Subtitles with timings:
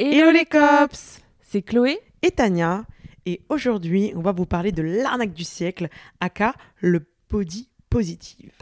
[0.00, 2.84] Hello les cops C'est Chloé et Tania.
[3.26, 5.88] Et aujourd'hui, on va vous parler de l'arnaque du siècle,
[6.20, 8.52] aka le body positive.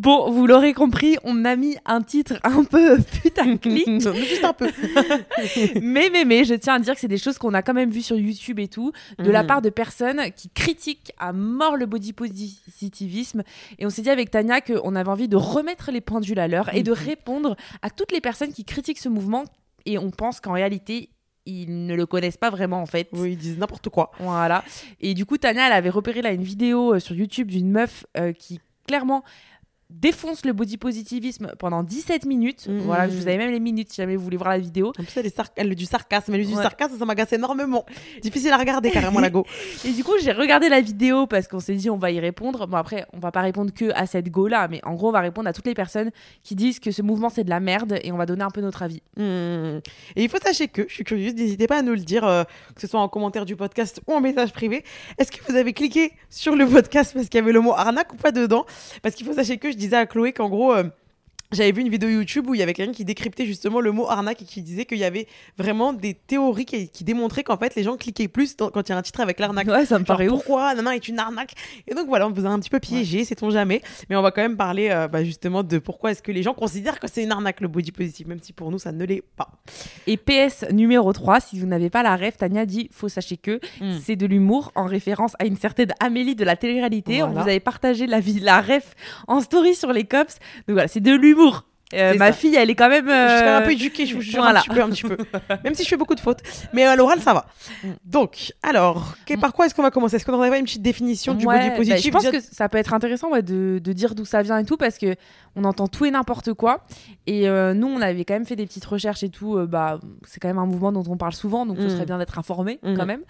[0.00, 3.86] Bon, vous l'aurez compris, on a mis un titre un peu putaclic.
[4.00, 4.70] Juste un peu.
[5.82, 7.90] mais, mais, mais, je tiens à dire que c'est des choses qu'on a quand même
[7.90, 9.46] vues sur YouTube et tout, de la Mhm.
[9.46, 13.42] part de personnes qui critiquent à mort le body positivisme.
[13.78, 16.74] Et on s'est dit avec Tania qu'on avait envie de remettre les pendules à l'heure
[16.74, 19.44] et de répondre à toutes les personnes qui critiquent ce mouvement.
[19.84, 21.10] Et on pense qu'en réalité,
[21.44, 23.08] ils ne le connaissent pas vraiment en fait.
[23.12, 24.12] Oui, ils disent n'importe quoi.
[24.18, 24.64] Voilà.
[25.02, 28.06] Et du coup, Tania, elle avait repéré là une vidéo euh, sur YouTube d'une meuf
[28.16, 29.22] euh, qui clairement
[29.90, 32.66] défonce le body positivisme pendant 17 minutes.
[32.68, 32.78] Mhm.
[32.78, 34.88] Voilà, je vous avais même les minutes si jamais vous voulez voir la vidéo.
[34.98, 36.34] En plus, elle, est elle du sarcasme.
[36.34, 37.84] Elle a du sarcasme, ça m'agace énormément.
[38.22, 39.44] Difficile à regarder carrément, la go.
[39.84, 42.66] Et du coup, j'ai regardé la vidéo parce qu'on s'est dit on va y répondre.
[42.66, 45.12] Bon après, on va pas répondre que à cette go là, mais en gros, on
[45.12, 46.10] va répondre à toutes les personnes
[46.42, 48.60] qui disent que ce mouvement c'est de la merde et on va donner un peu
[48.60, 49.02] notre avis.
[49.16, 49.80] Hmm.
[50.16, 52.44] Et il faut sachez que, je suis curieuse, n'hésitez pas à nous le dire, euh,
[52.74, 54.84] que ce soit en commentaire du podcast ou en message privé.
[55.18, 58.12] Est-ce que vous avez cliqué sur le podcast parce qu'il y avait le mot arnaque
[58.12, 58.64] ou pas dedans?
[59.02, 60.72] Parce qu'il faut sachez que je disais à Chloé qu'en gros.
[60.72, 60.84] euh,
[61.52, 64.08] j'avais vu une vidéo YouTube où il y avait quelqu'un qui décryptait justement le mot
[64.08, 65.26] arnaque et qui disait qu'il y avait
[65.58, 68.92] vraiment des théories qui, qui démontraient qu'en fait les gens cliquaient plus dans- quand il
[68.92, 69.66] y a un titre avec l'arnaque.
[69.68, 70.32] Ouais, ça me Genre, paraît ouf.
[70.44, 71.54] pourquoi Nana est une arnaque?
[71.88, 73.82] Et donc voilà, on vous a un petit peu piégé, sait-on jamais.
[74.08, 76.54] Mais on va quand même parler euh, bah, justement de pourquoi est-ce que les gens
[76.54, 79.22] considèrent que c'est une arnaque le body positive, même si pour nous ça ne l'est
[79.36, 79.50] pas.
[80.06, 83.60] Et PS numéro 3, si vous n'avez pas la ref, Tania dit faut sachez que
[83.80, 83.98] Mm.
[84.04, 87.22] c'est de l'humour en référence à une certaine Amélie de la télé-réalité.
[87.22, 88.94] On vous avait partagé la, vie, la ref
[89.28, 90.34] en story sur les cops.
[90.68, 92.32] Donc voilà, c'est de l'humour l'humour euh, ma ça.
[92.32, 93.06] fille, elle est quand même.
[93.06, 94.60] Je suis un euh, peu éduquée, je vous jure, voilà.
[94.60, 95.16] un petit peu, un petit peu.
[95.64, 96.40] Même si je fais beaucoup de fautes.
[96.72, 97.46] Mais à l'oral, ça va.
[98.04, 100.16] Donc, alors, que- par quoi est-ce qu'on va commencer?
[100.16, 102.40] Est-ce qu'on aurait pas une petite définition du Ouais, body bah, positive je pense que
[102.40, 105.14] ça peut être intéressant ouais, de, de dire d'où ça vient et tout parce que
[105.56, 106.84] on entend tout et n'importe quoi.
[107.26, 109.56] Et euh, nous, on avait quand même fait des petites recherches et tout.
[109.56, 111.90] euh, bah, c'est quand même un mouvement dont on parle souvent, donc ce Mm.
[111.90, 113.22] serait bien d'être informé quand même.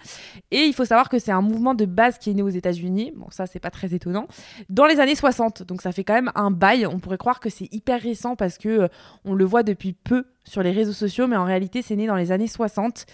[0.51, 3.13] Et il faut savoir que c'est un mouvement de base qui est né aux États-Unis.
[3.15, 4.27] Bon, ça, c'est pas très étonnant.
[4.69, 6.85] Dans les années 60, donc ça fait quand même un bail.
[6.85, 8.87] On pourrait croire que c'est hyper récent parce que euh,
[9.25, 12.15] on le voit depuis peu sur les réseaux sociaux, mais en réalité, c'est né dans
[12.15, 13.05] les années 60.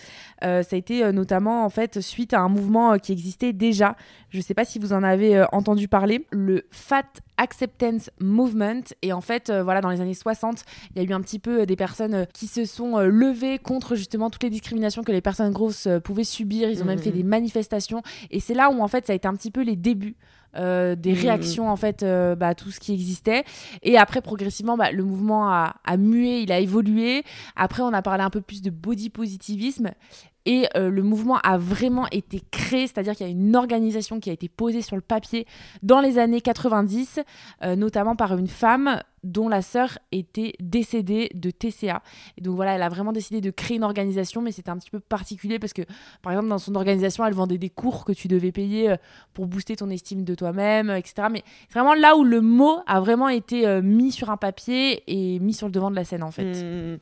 [0.44, 3.52] Euh, ça a été euh, notamment en fait suite à un mouvement euh, qui existait
[3.52, 3.98] déjà.
[4.30, 7.04] Je sais pas si vous en avez entendu parler, le Fat
[7.38, 8.82] Acceptance Movement.
[9.02, 10.64] Et en fait, voilà, dans les années 60,
[10.96, 14.30] il y a eu un petit peu des personnes qui se sont levées contre justement
[14.30, 16.70] toutes les discriminations que les personnes grosses pouvaient subir.
[16.70, 17.04] Ils ont même Mhm.
[17.04, 18.02] fait des manifestations.
[18.32, 20.16] Et c'est là où en fait, ça a été un petit peu les débuts.
[20.58, 21.20] Euh, des Mhm.
[21.22, 23.44] réactions en fait euh, bah, à tout ce qui existait.
[23.84, 27.24] Et après progressivement bah, le mouvement a, a mué il a évolué.
[27.56, 29.92] Après on a parlé un peu plus de body positivisme
[30.48, 34.30] et euh, le mouvement a vraiment été créé, c'est-à-dire qu'il y a une organisation qui
[34.30, 35.46] a été posée sur le papier
[35.84, 37.20] dans les années 90,
[37.64, 42.02] euh, notamment par une femme dont la sœur était décédée de TCA.
[42.38, 44.90] Et donc voilà, elle a vraiment décidé de créer une organisation, mais c'était un petit
[44.90, 45.82] peu particulier parce que,
[46.22, 48.96] par exemple, dans son organisation, elle vendait des cours que tu devais payer euh,
[49.34, 51.28] pour booster ton estime de toi-même, etc.
[51.30, 55.40] Mais c'est vraiment là où le mot a vraiment été mis sur un papier et
[55.40, 56.54] mis sur le devant de la scène, en fait.
[56.54, 56.98] Hmm.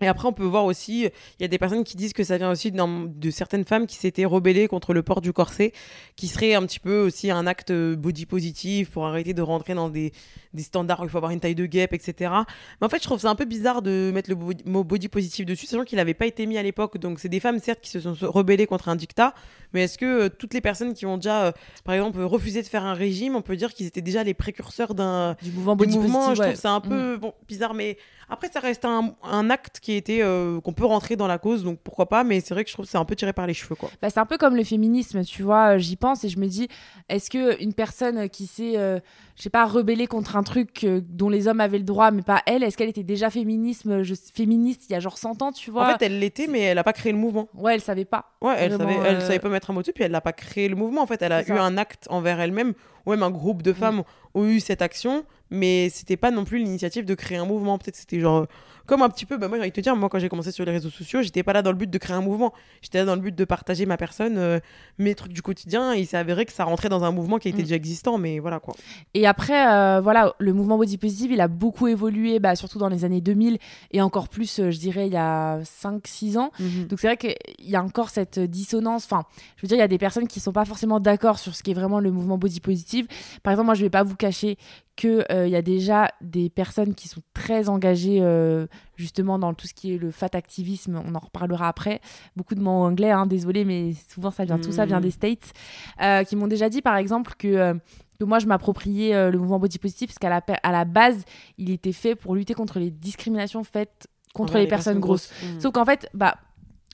[0.00, 2.38] Et après, on peut voir aussi, il y a des personnes qui disent que ça
[2.38, 5.72] vient aussi de certaines femmes qui s'étaient rebellées contre le port du corset,
[6.16, 9.88] qui serait un petit peu aussi un acte body positif pour arrêter de rentrer dans
[9.88, 10.12] des,
[10.54, 12.32] des standards où il faut avoir une taille de guêpe, etc.
[12.80, 15.46] Mais en fait, je trouve ça un peu bizarre de mettre le mot body positif
[15.46, 16.98] dessus, sachant qu'il n'avait pas été mis à l'époque.
[16.98, 19.34] Donc, c'est des femmes, certes, qui se sont rebellées contre un dictat,
[19.72, 21.52] mais est-ce que euh, toutes les personnes qui ont déjà, euh,
[21.84, 24.94] par exemple, refusé de faire un régime, on peut dire qu'ils étaient déjà les précurseurs
[24.94, 26.48] d'un Du mouvement du body mouvement, positive, je ouais.
[26.48, 27.96] trouve ça un peu bon, bizarre, mais
[28.30, 31.64] après ça reste un, un acte qui était euh, qu'on peut rentrer dans la cause,
[31.64, 32.24] donc pourquoi pas.
[32.24, 33.90] Mais c'est vrai que je trouve que c'est un peu tiré par les cheveux, quoi.
[34.00, 35.74] Bah, c'est un peu comme le féminisme, tu vois.
[35.74, 36.68] euh, J'y pense et je me dis,
[37.08, 38.98] est-ce que une personne qui s'est, euh,
[39.36, 42.22] je sais pas, rebellée contre un truc euh, dont les hommes avaient le droit, mais
[42.22, 45.52] pas elle, est-ce qu'elle était déjà féminisme, je, féministe il y a genre 100 ans,
[45.52, 45.84] tu vois?
[45.86, 47.48] En fait, elle l'était, mais elle a pas créé le mouvement.
[47.54, 48.32] Ouais, elle savait pas.
[48.40, 50.32] Ouais, elle Vraiment, savait, elle savait pas mettre un mot dessus, puis elle n'a pas
[50.32, 51.02] créé le mouvement.
[51.02, 51.62] En fait, elle a eu ça.
[51.62, 52.74] un acte envers elle-même,
[53.06, 54.02] ou même un groupe de femmes
[54.34, 57.78] ont eu cette action, mais c'était pas non plus l'initiative de créer un mouvement.
[57.78, 58.46] Peut-être c'était genre
[58.86, 60.50] comme un petit peu, bah, moi j'ai envie de te dire, moi quand j'ai commencé
[60.50, 62.52] sur les réseaux sociaux, j'étais pas là dans le but de créer un mouvement,
[62.82, 64.58] j'étais là dans le but de partager ma personne, euh,
[64.98, 67.48] mes trucs du quotidien, et il s'est avéré que ça rentrait dans un mouvement qui
[67.48, 67.62] était Mm.
[67.62, 68.74] déjà existant, mais voilà quoi.
[69.14, 72.88] Et après, euh, voilà, le mouvement body positive, il a beaucoup évolué, bah, surtout dans
[72.88, 73.58] les années 2000
[73.92, 76.50] et encore plus, euh, je dirais, il y a 5-6 ans.
[76.88, 79.04] Donc c'est vrai qu'il y a encore cette dissonance.
[79.04, 79.24] Enfin,
[79.56, 81.62] je veux dire, il y a des personnes qui sont pas forcément d'accord sur ce
[81.62, 83.06] qui est vraiment le mouvement body positive.
[83.44, 84.58] Par exemple, moi, je vais pas vous cacher
[85.00, 88.66] que euh, y a déjà des personnes qui sont très engagées euh,
[88.96, 91.00] justement dans tout ce qui est le fat activisme.
[91.06, 92.02] On en reparlera après.
[92.36, 95.54] Beaucoup de mots anglais, hein, désolé, mais souvent ça vient tout ça vient des States,
[96.02, 97.74] euh, qui m'ont déjà dit par exemple que
[98.18, 101.24] que moi je m'appropriais le mouvement body positive parce qu'à la, per- à la base
[101.56, 105.30] il était fait pour lutter contre les discriminations faites contre les, personnes, grosses.
[105.42, 105.60] Mhm.
[105.60, 106.36] Sauf qu'en fait, bah,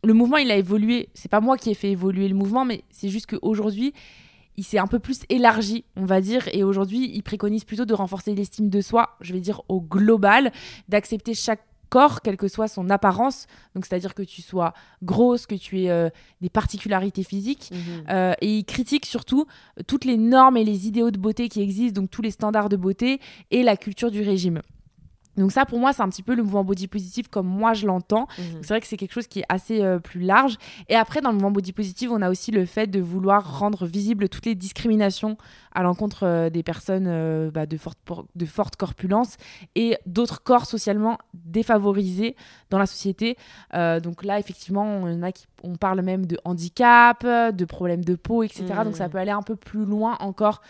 [0.05, 1.09] le mouvement, il a évolué.
[1.15, 3.93] C'est pas moi qui ai fait évoluer le mouvement, mais c'est juste qu'aujourd'hui,
[4.57, 6.49] il s'est un peu plus élargi, on va dire.
[6.53, 10.53] Et aujourd'hui, il préconise plutôt de renforcer l'estime de soi, je vais dire au global,
[10.89, 13.47] d'accepter chaque corps, quelle que soit son apparence.
[13.75, 14.73] Donc, c'est-à-dire que tu sois
[15.03, 16.11] grosse, que tu aies euh,
[16.41, 17.71] des particularités physiques.
[17.73, 18.05] Mhm.
[18.11, 19.47] Euh, et il critique surtout
[19.87, 22.77] toutes les normes et les idéaux de beauté qui existent, donc tous les standards de
[22.77, 23.21] beauté
[23.51, 24.63] et la culture du régime.
[25.37, 27.87] Donc ça, pour moi, c'est un petit peu le mouvement body positive comme moi je
[27.87, 28.27] l'entends.
[28.39, 28.45] Mhm.
[28.63, 30.57] C'est vrai que c'est quelque chose qui est assez euh, plus large.
[30.89, 33.87] Et après, dans le mouvement body positive, on a aussi le fait de vouloir rendre
[33.87, 35.37] visibles toutes les discriminations
[35.73, 39.37] à l'encontre euh, des personnes euh, bah, de, forte, por- de forte corpulence
[39.75, 42.37] et d'autres corps socialement défavorisés
[42.71, 43.37] dans la société.
[43.73, 48.15] Donc là, effectivement, on, en a qui, on parle même de handicap, de problèmes de
[48.15, 48.65] peau, etc.
[48.71, 48.85] Mhm.
[48.85, 50.63] Donc ça peut aller un peu plus loin encore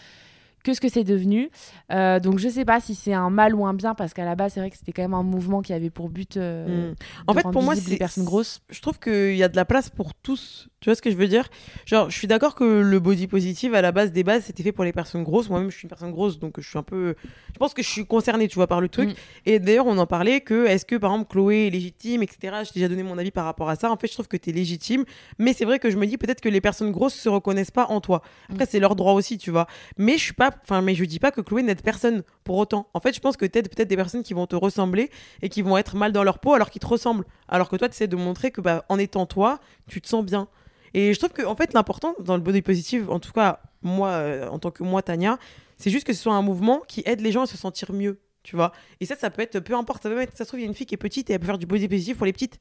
[0.67, 1.49] que ce que c'est devenu.
[1.93, 4.35] Euh, donc je sais pas si c'est un mal ou un bien parce qu'à la
[4.35, 6.95] base c'est vrai que c'était quand même un mouvement qui avait pour but euh, de
[7.27, 8.61] En fait, pour moi, c'est- personnes grosses.
[8.71, 10.69] je trouve qu'il y a de la place pour tous.
[10.87, 11.49] Tu vois ce que je veux dire?
[11.85, 14.71] Genre, je suis d'accord que le body positive, à la base des bases, c'était fait
[14.71, 15.51] pour les personnes grosses.
[15.51, 17.17] Moi-même, je suis une personne grosse, donc je suis un peu.
[17.53, 19.09] Je pense que je suis concernée, tu vois, par le truc.
[19.09, 19.15] Mm.
[19.47, 22.59] Et d'ailleurs, on en parlait que est-ce que, par exemple, Chloé est légitime, etc.
[22.63, 23.91] J'ai déjà donné mon avis par rapport à ça.
[23.91, 25.05] En fait, je trouve que tu es légitime.
[25.41, 27.87] Mais c'est vrai que je me dis peut-être que les personnes grosses se reconnaissent pas
[27.87, 28.23] en toi.
[28.49, 29.67] Après, c'est leur droit aussi, tu vois.
[29.99, 30.53] Mais je suis pas.
[30.63, 32.87] Enfin, mais je dis pas que Chloé n'aide personne pour autant.
[32.95, 35.11] En fait, je pense que t'aides peut-être des personnes qui vont te ressembler
[35.43, 37.25] et qui vont être mal dans leur peau alors qu'ils te ressemblent.
[37.49, 39.59] Alors que toi, tu essaies de montrer que, bah, en étant toi,
[39.89, 40.47] tu te sens bien.
[40.95, 44.09] Et je trouve que, en fait, l'important dans le body positive, en tout cas, moi,
[44.11, 45.39] euh, en tant que moi, Tania,
[45.77, 48.21] c'est juste que ce soit un mouvement qui aide les gens à se sentir mieux,
[48.43, 48.73] tu vois.
[49.01, 50.67] Et ça, ça peut être, peu importe, ça peut être, ça se trouve, il y
[50.67, 52.33] a une fille qui est petite et elle peut faire du body positive pour les
[52.33, 52.59] petites,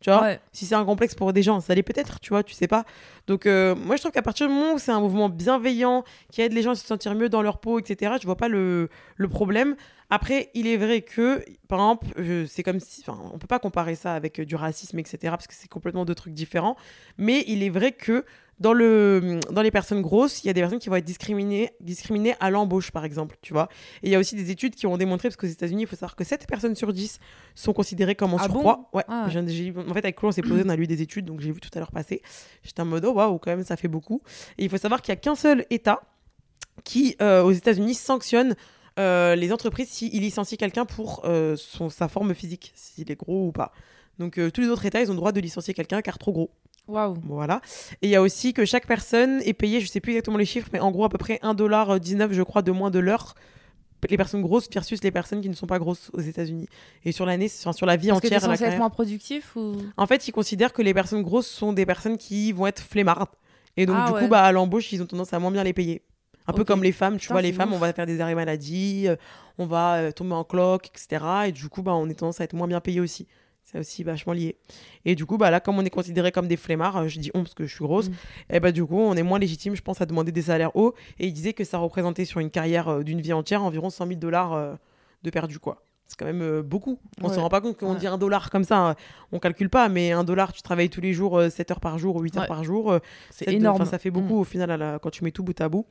[0.00, 0.22] tu vois.
[0.22, 0.40] Ouais.
[0.52, 2.84] Si c'est un complexe pour des gens, ça l'est peut-être, tu vois, tu sais pas.
[3.26, 6.42] Donc, euh, moi, je trouve qu'à partir du moment où c'est un mouvement bienveillant, qui
[6.42, 8.88] aide les gens à se sentir mieux dans leur peau, etc., je vois pas le,
[9.16, 9.76] le problème.
[10.08, 12.06] Après, il est vrai que, par exemple,
[12.46, 13.02] c'est comme si.
[13.06, 16.04] Enfin, on peut pas comparer ça avec euh, du racisme, etc., parce que c'est complètement
[16.04, 16.76] deux trucs différents.
[17.18, 18.24] Mais il est vrai que
[18.58, 21.72] dans, le, dans les personnes grosses, il y a des personnes qui vont être discriminées,
[21.80, 23.68] discriminées à l'embauche, par exemple, tu vois.
[24.02, 25.96] Et il y a aussi des études qui ont démontré, parce qu'aux États-Unis, il faut
[25.96, 27.18] savoir que 7 personnes sur 10
[27.54, 28.88] sont considérées comme en Ah surpoids.
[28.94, 29.26] ouais, Ah.
[29.28, 31.60] en fait, avec Chloé, on s'est posé, on a lu des études, donc j'ai vu
[31.60, 32.22] tout à l'heure passer.
[32.62, 34.22] J'étais en mode, oh, waouh, quand même, ça fait beaucoup.
[34.58, 36.00] Et il faut savoir qu'il n'y a qu'un seul État
[36.84, 38.54] qui, euh, aux États-Unis, sanctionne
[38.98, 43.48] euh, les entreprises s'ils licencient quelqu'un pour euh, son, sa forme physique, s'il est gros
[43.48, 43.72] ou pas.
[44.18, 46.50] Donc, tous les autres États, ils ont le droit de licencier quelqu'un car trop gros.
[46.88, 47.16] Waouh.
[47.24, 47.60] Voilà.
[48.02, 50.44] Et il y a aussi que chaque personne est payée, je sais plus exactement les
[50.44, 53.34] chiffres, mais en gros à peu près 1,19$, je crois, de moins de l'heure.
[54.08, 56.68] Les personnes grosses versus les personnes qui ne sont pas grosses aux États-Unis.
[57.04, 58.40] Et sur l'année, enfin, sur la vie que t'es entière.
[58.48, 59.74] la censé être moins productif ou?
[59.96, 63.30] En fait, ils considèrent que les personnes grosses sont des personnes qui vont être flemmardes.
[63.76, 64.20] Et donc, Ah du ouais.
[64.20, 66.02] coup, bah, à l'embauche, ils ont tendance à moins bien les payer.
[66.46, 68.36] Un peu comme les femmes, tu Putain, vois, les femmes, on va faire des arrêts
[68.36, 69.16] maladie, euh,
[69.58, 71.24] on va euh, tomber en cloque, etc.
[71.48, 73.26] Et du coup, bah, on est tendance à être moins bien payé aussi.
[73.68, 74.56] C'est aussi vachement lié.
[75.04, 77.32] Et du coup, bah, là, comme on est considéré comme des flemmards, euh, je dis
[77.34, 78.14] on parce que je suis grosse, Mm.
[78.50, 80.94] et bah, du coup, on est moins légitime, je pense, à demander des salaires hauts.
[81.18, 84.06] Et il disait que ça représentait sur une carrière euh, d'une vie entière environ 100
[84.06, 84.74] 000 dollars euh,
[85.24, 85.82] de perdu, quoi.
[86.06, 87.00] C'est quand même euh, beaucoup.
[87.20, 87.34] On Ouais.
[87.34, 87.98] se rend pas compte qu'on Ouais.
[87.98, 88.94] dit un dollar comme ça, hein.
[89.32, 91.98] on calcule pas, mais un dollar, tu travailles tous les jours, euh, 7 heures par
[91.98, 92.96] jour ou 8 heures par jour.
[93.30, 93.82] c'est de- énorme.
[93.82, 94.40] enfin, ça fait beaucoup Mm.
[94.40, 95.84] au final à la- quand tu mets tout bout à bout.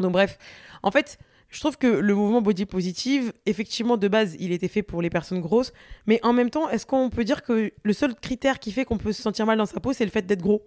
[0.00, 0.38] Donc bref,
[0.82, 4.82] en fait, je trouve que le mouvement body positive, effectivement, de base, il était fait
[4.82, 5.72] pour les personnes grosses.
[6.06, 8.98] Mais en même temps, est-ce qu'on peut dire que le seul critère qui fait qu'on
[8.98, 10.64] peut se sentir mal dans sa peau, c'est le fait d'être gros?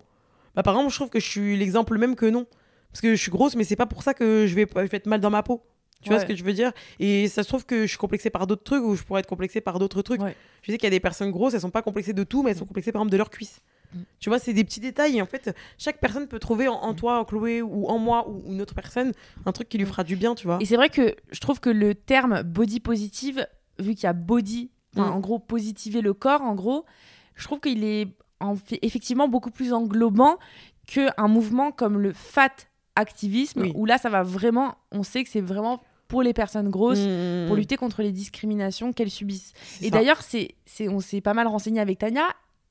[0.56, 2.46] Bah, Par exemple, je trouve que je suis l'exemple même que non.
[2.92, 5.20] Parce que je suis grosse, mais c'est pas pour ça que je vais, être mal
[5.20, 5.64] dans ma peau.
[6.02, 6.72] Tu vois ce que je veux dire?
[7.00, 9.28] Et ça se trouve que je suis complexée par d'autres trucs ou je pourrais être
[9.28, 10.22] complexée par d'autres trucs.
[10.22, 10.36] Ouais.
[10.62, 12.52] Je sais qu'il y a des personnes grosses, elles sont pas complexées de tout, mais
[12.52, 13.62] elles sont complexées par exemple de leurs cuisses.
[13.94, 14.00] Mm.
[14.20, 15.18] Tu vois, c'est des petits détails.
[15.18, 18.28] Et en fait, chaque personne peut trouver en, en toi, en Chloé, ou en moi,
[18.30, 19.14] ou une autre personne,
[19.46, 20.58] un truc qui lui fera du bien, tu vois.
[20.62, 23.48] Et c'est vrai que je trouve que le terme body positive,
[23.80, 25.00] vu qu'il y a body, Mm.
[25.02, 26.84] en gros positiver le corps, en gros,
[27.36, 28.08] je trouve qu'il est
[28.40, 30.38] en fait- effectivement beaucoup plus englobant
[30.88, 32.50] qu'un mouvement comme le fat
[32.96, 33.72] activisme, Oui.
[33.76, 37.46] où là ça va vraiment, on sait que c'est vraiment pour les personnes grosses, Mm,
[37.48, 39.54] pour mm, lutter contre les discriminations qu'elles subissent.
[39.82, 42.26] Et d'ailleurs, c'est, c'est, on s'est pas mal renseigné avec Tania,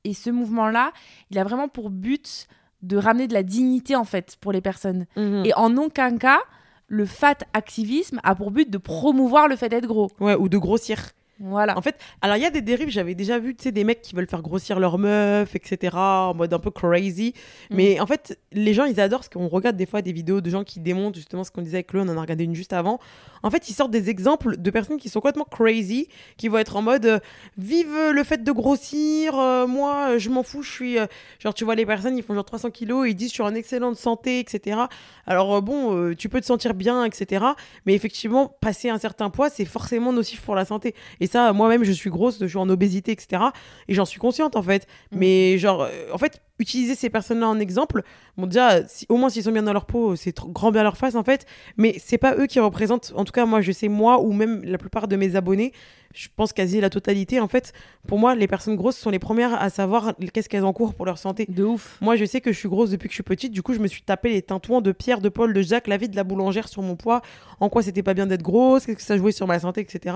[0.09, 0.91] et ce mouvement-là,
[1.29, 2.47] il a vraiment pour but
[2.81, 5.05] de ramener de la dignité en fait pour les personnes.
[5.15, 5.43] Mhm.
[5.45, 6.39] Et en aucun cas,
[6.87, 10.09] le fat activisme a pour but de promouvoir le fait d'être gros.
[10.19, 11.11] Ouais, ou de grossir.
[11.39, 11.77] Voilà.
[11.77, 14.01] En fait, alors il y a des dérives, j'avais déjà vu, tu sais, des mecs
[14.01, 17.33] qui veulent faire grossir leur meuf, etc., en mode un peu crazy.
[17.69, 17.75] Mm.
[17.75, 20.49] Mais en fait, les gens, ils adorent parce qu'on regarde des fois des vidéos de
[20.49, 22.73] gens qui démontent justement ce qu'on disait avec Chloé, on en a regardé une juste
[22.73, 22.99] avant.
[23.41, 26.75] En fait, ils sortent des exemples de personnes qui sont complètement crazy, qui vont être
[26.75, 27.19] en mode euh,
[27.57, 30.99] vive le fait de grossir, euh, moi, euh, je m'en fous, je suis.
[30.99, 31.07] euh,
[31.39, 33.55] genre, tu vois, les personnes, ils font genre 300 kilos, ils disent je suis en
[33.55, 34.81] excellente santé, etc.
[35.25, 37.45] Alors, bon, tu peux te sentir bien, etc.
[37.85, 40.95] Mais effectivement, passer un certain poids, c'est forcément nocif pour la santé.
[41.19, 43.43] Et ça, moi-même, je suis grosse, je suis en obésité, etc.
[43.87, 44.87] Et j'en suis consciente, en fait.
[45.11, 48.03] Mais genre, euh, en fait, utiliser ces personnes-là en exemple,
[48.37, 50.97] bon, déjà, si- au moins s'ils sont bien dans leur peau, c'est grand bien leur
[50.97, 51.45] face, en fait.
[51.77, 54.61] Mais c'est pas eux qui représentent, en tout cas, moi, je sais, moi, ou même
[54.63, 55.71] la plupart de mes abonnés,
[56.15, 57.71] je pense quasi la totalité, en fait,
[58.07, 61.19] pour moi, les personnes grosses sont les premières à savoir qu'est-ce qu'elles encourent pour leur
[61.19, 61.45] santé.
[61.47, 61.97] De ouf.
[62.01, 63.51] Moi, je sais que je suis grosse depuis que je suis petite.
[63.51, 65.97] Du coup, je me suis tapé les tintouins de Pierre, de Paul, de Jacques, la
[65.97, 67.21] vie de la boulangère sur mon poids.
[67.59, 70.15] En quoi c'était pas bien d'être grosse, qu'est-ce que ça jouait sur ma santé, etc.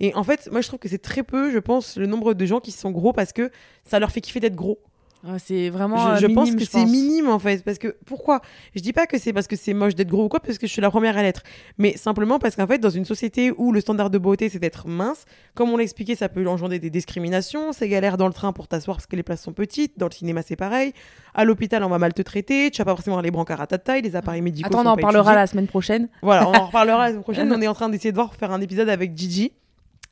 [0.00, 2.46] Et en fait, moi, je trouve que c'est très peu, je pense, le nombre de
[2.46, 3.50] gens qui sont gros parce que
[3.84, 4.78] ça leur fait kiffer d'être gros.
[5.26, 6.16] Ouais, c'est vraiment.
[6.16, 7.64] je euh, je pense que c'est minime en fait.
[7.64, 8.40] Parce que pourquoi?
[8.74, 10.66] Je dis pas que c'est parce que c'est moche d'être gros ou quoi, parce que
[10.66, 11.42] je suis la première à l'être.
[11.78, 14.86] Mais simplement parce qu'en fait, dans une société où le standard de beauté c'est d'être
[14.86, 17.72] mince, comme on l'a expliqué, ça peut engendrer des discriminations.
[17.72, 19.98] C'est galère dans le train pour t'asseoir parce que les places sont petites.
[19.98, 20.92] Dans le cinéma, c'est pareil.
[21.34, 22.70] À l'hôpital, on va mal te traiter.
[22.70, 24.68] Tu vas pas forcément les brancards à ta taille, les appareils médicaux.
[24.68, 25.40] Attends, on en parlera étudiés.
[25.40, 26.08] la semaine prochaine.
[26.22, 27.52] Voilà, on en reparlera la semaine prochaine.
[27.52, 29.52] on est en train d'essayer de voir faire un épisode avec Gigi.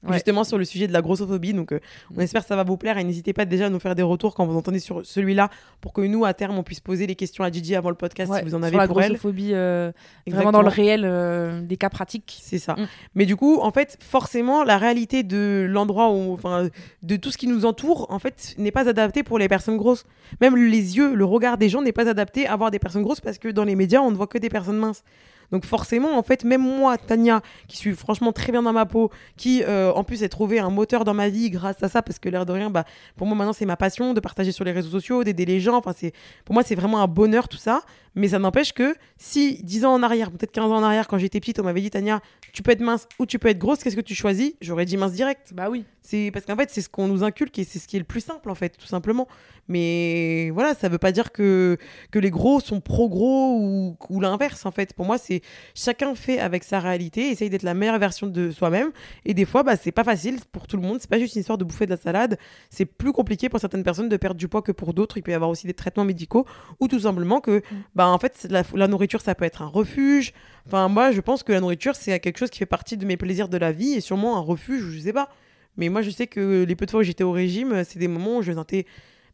[0.04, 0.14] Ouais.
[0.14, 1.54] Justement sur le sujet de la grossophobie.
[1.54, 1.78] Donc, euh,
[2.16, 2.98] on espère que ça va vous plaire.
[2.98, 5.48] Et n'hésitez pas déjà à nous faire des retours quand vous entendez sur celui-là
[5.80, 8.30] pour que nous, à terme, on puisse poser les questions à Gigi avant le podcast
[8.30, 9.12] Ouais, si vous en sur avez la pour elle.
[9.12, 9.92] grossophobie, euh,
[10.26, 12.38] vraiment dans le réel euh, des cas pratiques.
[12.42, 12.74] C'est ça.
[12.74, 12.86] Mm.
[13.14, 16.68] Mais du coup, en fait, forcément, la réalité de l'endroit où, enfin,
[17.02, 20.04] de tout ce qui nous entoure, en fait, n'est pas adapté pour les personnes grosses.
[20.40, 23.20] Même les yeux, le regard des gens n'est pas adapté à voir des personnes grosses
[23.20, 25.04] parce que dans les médias, on ne voit que des personnes minces.
[25.52, 29.10] Donc forcément, en fait, même moi, Tania, qui suis franchement très bien dans ma peau,
[29.36, 32.18] qui euh, en plus ai trouvé un moteur dans ma vie grâce à ça, parce
[32.18, 32.84] que l'air de rien, bah,
[33.16, 35.76] pour moi maintenant c'est ma passion de partager sur les réseaux sociaux, d'aider les gens.
[35.76, 36.12] Enfin, c'est
[36.44, 37.82] pour moi c'est vraiment un bonheur tout ça.
[38.14, 41.16] Mais ça n'empêche que si 10 ans en arrière, peut-être 15 ans en arrière, quand
[41.16, 42.20] j'étais petite, on m'avait dit Tania,
[42.52, 44.52] tu peux être mince ou tu peux être grosse, qu'est-ce que tu choisis?
[44.60, 45.52] J'aurais dit mince direct.
[45.54, 45.84] Bah oui.
[46.02, 48.04] C'est parce qu'en fait, c'est ce qu'on nous inculque et c'est ce qui est le
[48.04, 49.28] plus simple en fait, tout simplement.
[49.68, 51.78] Mais voilà, ça veut pas dire que
[52.10, 54.92] que les gros sont pro gros ou, ou l'inverse en fait.
[54.92, 55.41] Pour moi, c'est
[55.74, 58.90] chacun fait avec sa réalité, essaye d'être la meilleure version de soi-même.
[59.24, 60.98] Et des fois, bah c'est pas facile pour tout le monde.
[61.00, 62.38] C'est pas juste une histoire de bouffer de la salade.
[62.70, 65.18] C'est plus compliqué pour certaines personnes de perdre du poids que pour d'autres.
[65.18, 66.46] Il peut y avoir aussi des traitements médicaux
[66.80, 67.62] ou tout simplement que
[67.94, 70.32] bah en fait la, la nourriture ça peut être un refuge.
[70.66, 73.16] Enfin moi, je pense que la nourriture c'est quelque chose qui fait partie de mes
[73.16, 74.82] plaisirs de la vie et sûrement un refuge.
[74.90, 75.28] Je sais pas.
[75.76, 78.08] Mais moi, je sais que les peu de fois où j'étais au régime, c'est des
[78.08, 78.86] moments où je me sentais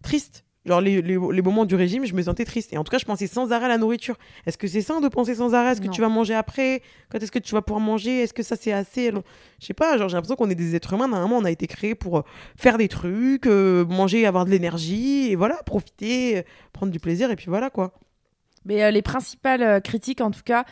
[0.02, 0.44] triste.
[0.68, 2.72] Genre, les, les- les moments du régime, je me sentais triste.
[2.74, 4.16] Et en tout cas, je pensais sans arrêt à la nourriture.
[4.46, 5.70] Est-ce que c'est sain de penser sans arrêt?
[5.70, 6.82] À ce que tu vas manger après?
[7.10, 8.20] Quand est-ce que tu vas pouvoir manger?
[8.22, 9.10] Est-ce que ça, c'est assez?
[9.60, 11.08] Je sais pas, genre, j'ai l'impression qu'on est des êtres humains.
[11.08, 12.22] Normalement, on a été créés pour euh,
[12.56, 16.42] faire des trucs, euh, manger, avoir de l'énergie, et voilà, profiter, euh,
[16.74, 17.94] prendre du plaisir, et puis voilà, quoi.
[18.66, 20.64] Mais euh, les principales critiques, en tout cas,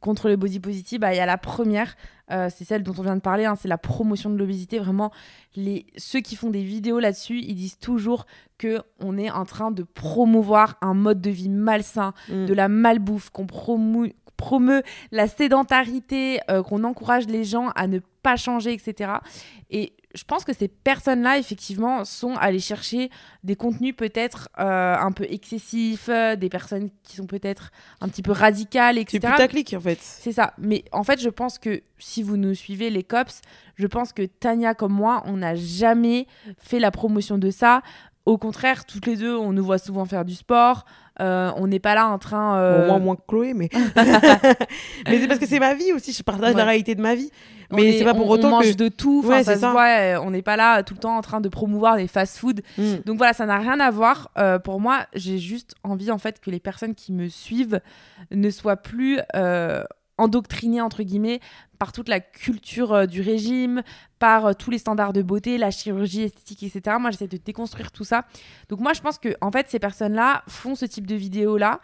[0.00, 1.96] contre le body positive, bah, il y a la première,
[2.30, 4.78] euh, c'est celle dont on vient de parler, hein, c'est la promotion de l'obésité.
[4.78, 5.12] Vraiment,
[5.54, 8.26] les, ceux qui font des vidéos là-dessus, ils disent toujours
[8.58, 12.46] que on est en train de promouvoir un mode de vie malsain, Mm.
[12.46, 18.36] de la malbouffe, qu'on promeut la sédentarité, euh, qu'on encourage les gens à ne pas
[18.36, 19.12] changer, etc.
[19.70, 23.10] Et je pense que ces personnes-là, effectivement, sont allées chercher
[23.44, 27.70] des contenus peut-être euh, un peu excessifs, euh, des personnes qui sont peut-être
[28.00, 29.32] un petit peu radicales, C'est etc.
[29.32, 29.98] putaclic, en fait.
[30.00, 30.54] C'est ça.
[30.58, 33.42] Mais en fait, je pense que si vous nous suivez, les cops,
[33.74, 36.26] je pense que Tania comme moi, on n'a jamais
[36.58, 37.82] fait la promotion de ça.
[38.24, 40.84] Au contraire, toutes les deux, on nous voit souvent faire du sport.
[41.20, 42.58] Euh, on n'est pas là en train.
[42.58, 43.68] euh, Bon, moi, moins que Chloé, mais.
[45.06, 46.58] mais c'est parce que c'est ma vie aussi, je partage Ouais.
[46.58, 47.30] la réalité de ma vie.
[47.72, 48.76] Mais est- c'est pas pour on- autant on mange que.
[48.76, 49.22] de tout.
[49.24, 49.86] Enfin, Ouais, ça se voit.
[49.88, 52.60] euh, On n'est pas là tout le temps en train de promouvoir des fast-food.
[52.78, 52.94] Mm.
[53.06, 54.30] Donc voilà, ça n'a rien à voir.
[54.38, 57.80] Euh, pour moi, j'ai juste envie en fait que les personnes qui me suivent
[58.30, 59.18] ne soient plus
[60.18, 61.40] endoctrinées entre guillemets
[61.78, 63.82] par toute la culture euh, du régime,
[64.18, 66.96] par euh, tous les standards de beauté, la chirurgie esthétique, etc.
[66.98, 68.24] Moi, j'essaie de déconstruire tout ça.
[68.68, 71.80] Donc moi, je pense que en fait, ces personnes-là font ce type de vidéos-là.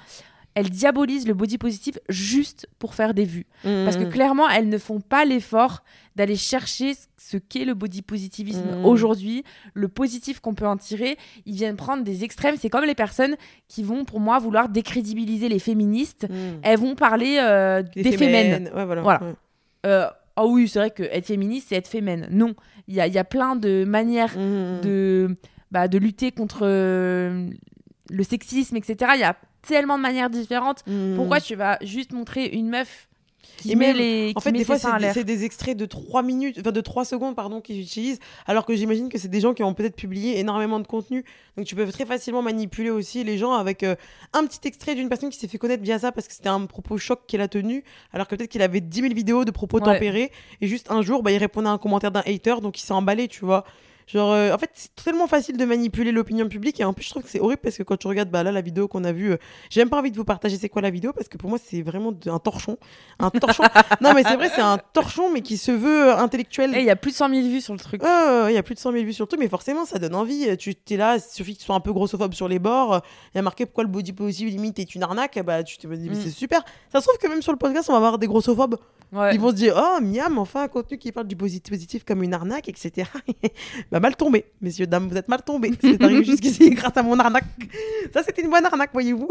[0.55, 3.47] Elles diabolisent le body positive juste pour faire des vues.
[3.63, 4.11] Parce que Mm.
[4.11, 5.83] clairement, elles ne font pas l'effort
[6.15, 8.85] d'aller chercher ce qu'est le body positivisme Mhm.
[8.85, 11.17] aujourd'hui, le positif qu'on peut en tirer.
[11.47, 12.57] Ils viennent prendre des extrêmes.
[12.59, 16.27] C'est comme les personnes qui vont, pour moi, vouloir décrédibiliser les féministes.
[16.29, 16.35] Mm.
[16.63, 18.71] Elles vont parler euh, des, fémènes.
[18.75, 19.01] Ouais, voilà.
[19.03, 19.23] Voilà.
[19.25, 19.35] ouais.
[19.87, 20.07] euh,
[20.37, 22.27] ah oui, c'est vrai que être féministe, c'est être féminin.
[22.31, 22.55] Non,
[22.89, 25.35] il y a, il y a plein de manières de,
[25.71, 27.49] bah, de lutter contre euh,
[28.11, 29.13] le sexisme, etc.
[29.15, 30.83] Il y a tellement de manières différentes.
[30.87, 31.17] Mhm.
[31.17, 33.09] Pourquoi tu vas juste montrer une meuf
[33.57, 36.59] qui Et met même, les En fait, des fois, c'est des, extraits de 3 minutes,
[36.61, 39.63] enfin de 3 secondes, pardon, qu'ils utilisent, alors que j'imagine que c'est des gens qui
[39.63, 41.25] ont peut-être publié énormément de contenu.
[41.57, 43.95] Donc, tu peux très facilement manipuler aussi les gens avec euh,
[44.33, 46.67] un petit extrait d'une personne qui s'est fait connaître via ça parce que c'était un
[46.67, 49.79] propos choc qu'il a tenu, alors que peut-être qu'il avait 10 000 vidéos de propos
[49.79, 49.95] Ouais.
[49.95, 52.83] tempérés, et juste un jour, bah, il répondait à un commentaire d'un hater, donc il
[52.83, 53.65] s'est emballé, tu vois.
[54.07, 57.11] Genre, euh, en fait, c'est tellement facile de manipuler l'opinion publique et en plus, je
[57.11, 59.13] trouve que c'est horrible parce que quand tu regardes bah, là la vidéo qu'on a
[59.13, 59.37] vue, euh,
[59.71, 61.59] j'ai même pas envie de vous partager c'est quoi la vidéo parce que pour moi,
[61.63, 62.77] c'est vraiment un torchon.
[63.19, 63.63] Un torchon.
[64.01, 66.73] non, mais c'est vrai, c'est un torchon, mais qui se veut euh, intellectuel.
[66.75, 68.03] Eh, Il y a plus de 100 000 vues sur le truc.
[68.05, 70.15] Il y a plus de 100 000 vues sur le truc, mais forcément, ça donne
[70.15, 70.57] envie.
[70.57, 73.01] Tu es là, il suffit que tu sois un peu grossophobe sur les bords.
[73.35, 75.41] Il y a marqué pourquoi le body positive limite est une arnaque.
[75.45, 76.21] Bah, tu te dis, mais Mm.
[76.23, 76.63] c'est super.
[76.93, 78.77] Ça se trouve que même sur le podcast, on va avoir des grossophobes.
[79.13, 79.35] Ouais.
[79.35, 82.23] Ils vont se dire, oh, miam, enfin, un contenu qui parle du posi- positif comme
[82.23, 83.09] une arnaque, etc.
[83.91, 85.73] bah, mal tombé, messieurs, dames, vous êtes mal tombés.
[85.81, 87.45] C'est arrivé jusqu'ici grâce à mon arnaque.
[88.15, 89.29] Ça, c'était une bonne arnaque, voyez-vous.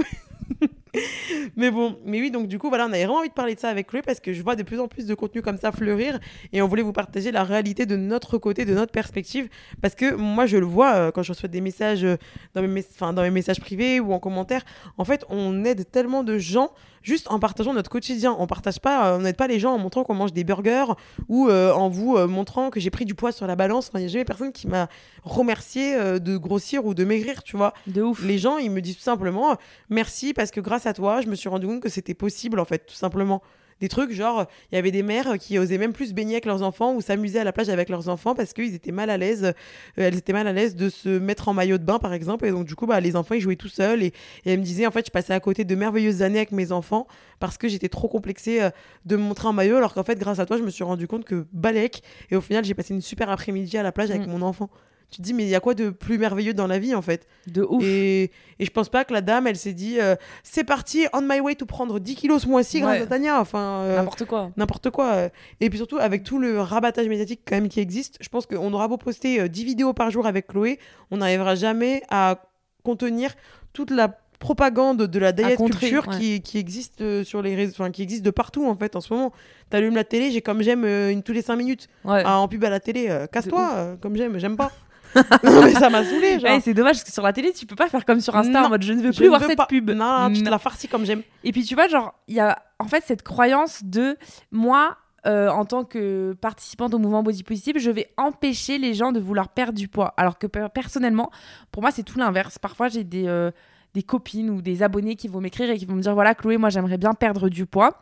[1.55, 3.59] mais bon, mais oui, donc du coup, voilà, on avait vraiment envie de parler de
[3.59, 5.71] ça avec Chloé parce que je vois de plus en plus de contenu comme ça
[5.71, 6.19] fleurir
[6.51, 9.47] et on voulait vous partager la réalité de notre côté, de notre perspective.
[9.81, 12.17] Parce que moi, je le vois euh, quand je reçois des messages euh,
[12.55, 14.63] dans, mes mes- enfin, dans mes messages privés ou en commentaire.
[14.97, 16.71] En fait, on aide tellement de gens
[17.03, 18.35] juste en partageant notre quotidien.
[18.37, 20.85] On partage pas, euh, on n'aide pas les gens en montrant qu'on mange des burgers
[21.29, 23.87] ou en vous montrant que j'ai pris du poids sur la balance.
[23.89, 24.87] Enfin, il n'y a jamais personne qui m'a
[25.23, 27.73] remercié de grossir ou de maigrir, tu vois.
[27.87, 28.23] De ouf.
[28.23, 29.55] Les gens, ils me disent tout simplement
[29.89, 32.65] merci parce que grâce à toi, je me suis rendu compte que c'était possible, en
[32.65, 33.41] fait, tout simplement.
[33.79, 36.61] Des trucs genre, il y avait des mères qui osaient même plus baigner avec leurs
[36.61, 39.43] enfants ou s'amuser à la plage avec leurs enfants parce qu'ils étaient mal à l'aise.
[39.43, 39.51] euh,
[39.95, 42.45] elles étaient mal à l'aise de se mettre en maillot de bain, par exemple.
[42.45, 44.03] Et donc, du coup, bah, les enfants, ils jouaient tout seuls.
[44.03, 44.13] Et,
[44.45, 46.71] et elles me disaient, en fait, je passais à côté de merveilleuses années avec mes
[46.71, 47.07] enfants
[47.39, 48.69] parce que j'étais trop complexée euh,
[49.07, 49.77] de me montrer en maillot.
[49.77, 52.03] Alors qu'en fait, grâce à toi, je me suis rendu compte que balèque.
[52.29, 54.29] Et au final, j'ai passé une super après-midi à la plage avec Mm.
[54.31, 54.69] mon enfant.
[55.11, 57.01] Tu te dis, mais il y a quoi de plus merveilleux dans la vie, en
[57.01, 57.27] fait?
[57.47, 57.83] De ouf.
[57.83, 61.21] et, et je pense pas que la dame, elle s'est dit, euh, c'est parti, on
[61.21, 63.03] my way to prendre 10 kilos ce mois-ci grâce Ouais.
[63.03, 63.41] à Tania.
[63.41, 64.51] Enfin, euh, N'importe quoi.
[64.55, 65.11] n'importe quoi.
[65.13, 65.29] euh.
[65.59, 68.71] Et puis surtout, avec tout le rabattage médiatique quand même qui existe, je pense qu'on
[68.73, 70.79] aura beau poster euh, 10 vidéos par jour avec Chloé,
[71.11, 72.41] on n'arrivera jamais à
[72.83, 73.35] contenir
[73.73, 76.17] toute la propagande de la diet contrer, culture ouais.
[76.17, 79.01] qui, qui existe euh, sur les réseaux, enfin qui existe de partout en fait en
[79.01, 79.31] ce moment.
[79.69, 81.89] T'allumes la télé, j'ai comme j'aime euh, une tous les 5 minutes.
[82.05, 82.23] Ouais.
[82.25, 84.71] Ah, en pub à la télé, euh, casse-toi, euh, comme j'aime, j'aime pas.
[85.43, 86.37] non, mais ça m'a saoulé.
[86.43, 88.59] Ouais, c'est dommage parce que sur la télé, tu peux pas faire comme sur Insta
[88.61, 89.65] Non, en mode je ne veux plus voir veux cette pas.
[89.65, 89.89] pub.
[89.91, 90.51] Non, tu te Non.
[90.51, 91.21] la farcis comme j'aime.
[91.43, 94.17] Et puis tu vois, genre, il y a en fait cette croyance de
[94.51, 94.97] moi,
[95.27, 99.19] euh, en tant que participante au mouvement body positive, je vais empêcher les gens de
[99.19, 100.13] vouloir perdre du poids.
[100.17, 101.29] Alors que per- personnellement,
[101.71, 102.57] pour moi, c'est tout l'inverse.
[102.57, 103.51] Parfois, j'ai des, euh,
[103.93, 106.57] des copines ou des abonnés qui vont m'écrire et qui vont me dire voilà, Chloé,
[106.57, 107.99] moi, j'aimerais bien perdre du poids.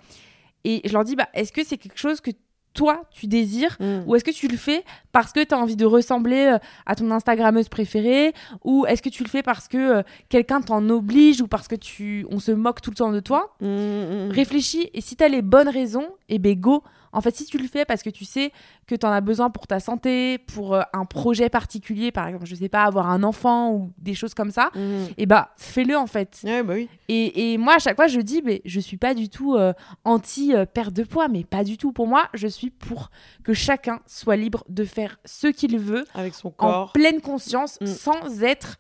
[0.64, 2.32] Et je leur dis bah, est-ce que c'est quelque chose que
[2.74, 5.86] toi, tu désires ou est-ce que tu le fais parce que tu as envie de
[5.86, 10.04] ressembler euh, à ton Instagrammeuse préférée Ou est-ce que tu le fais parce que euh,
[10.30, 13.56] quelqu'un t'en oblige ou parce que tu on se moque tout le temps de toi?
[13.62, 14.32] Mm, mm, mm.
[14.32, 16.84] Réfléchis et si tu as les bonnes raisons, et ben go.
[17.12, 18.52] En fait, si tu le fais parce que tu sais
[18.88, 22.46] que tu en as besoin pour ta santé, pour euh, un projet particulier, par exemple,
[22.46, 25.06] je sais pas, avoir un enfant ou des choses comme ça, Mm.
[25.18, 26.40] et bah fais-le en fait.
[26.44, 26.90] Ouais, bah oui.
[27.08, 29.74] Et, et moi, à chaque fois, je dis, mais je suis pas du tout euh,
[30.04, 31.92] anti euh, de poids, mais pas du tout.
[31.92, 33.10] Pour moi, je suis pour
[33.44, 36.92] que chacun soit libre de faire ce qu'il veut Avec son en corps.
[36.94, 37.86] pleine conscience, Mm.
[37.88, 38.78] sans être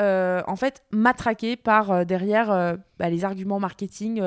[0.00, 4.22] euh, en fait matraqué par euh, derrière euh, bah, les arguments marketing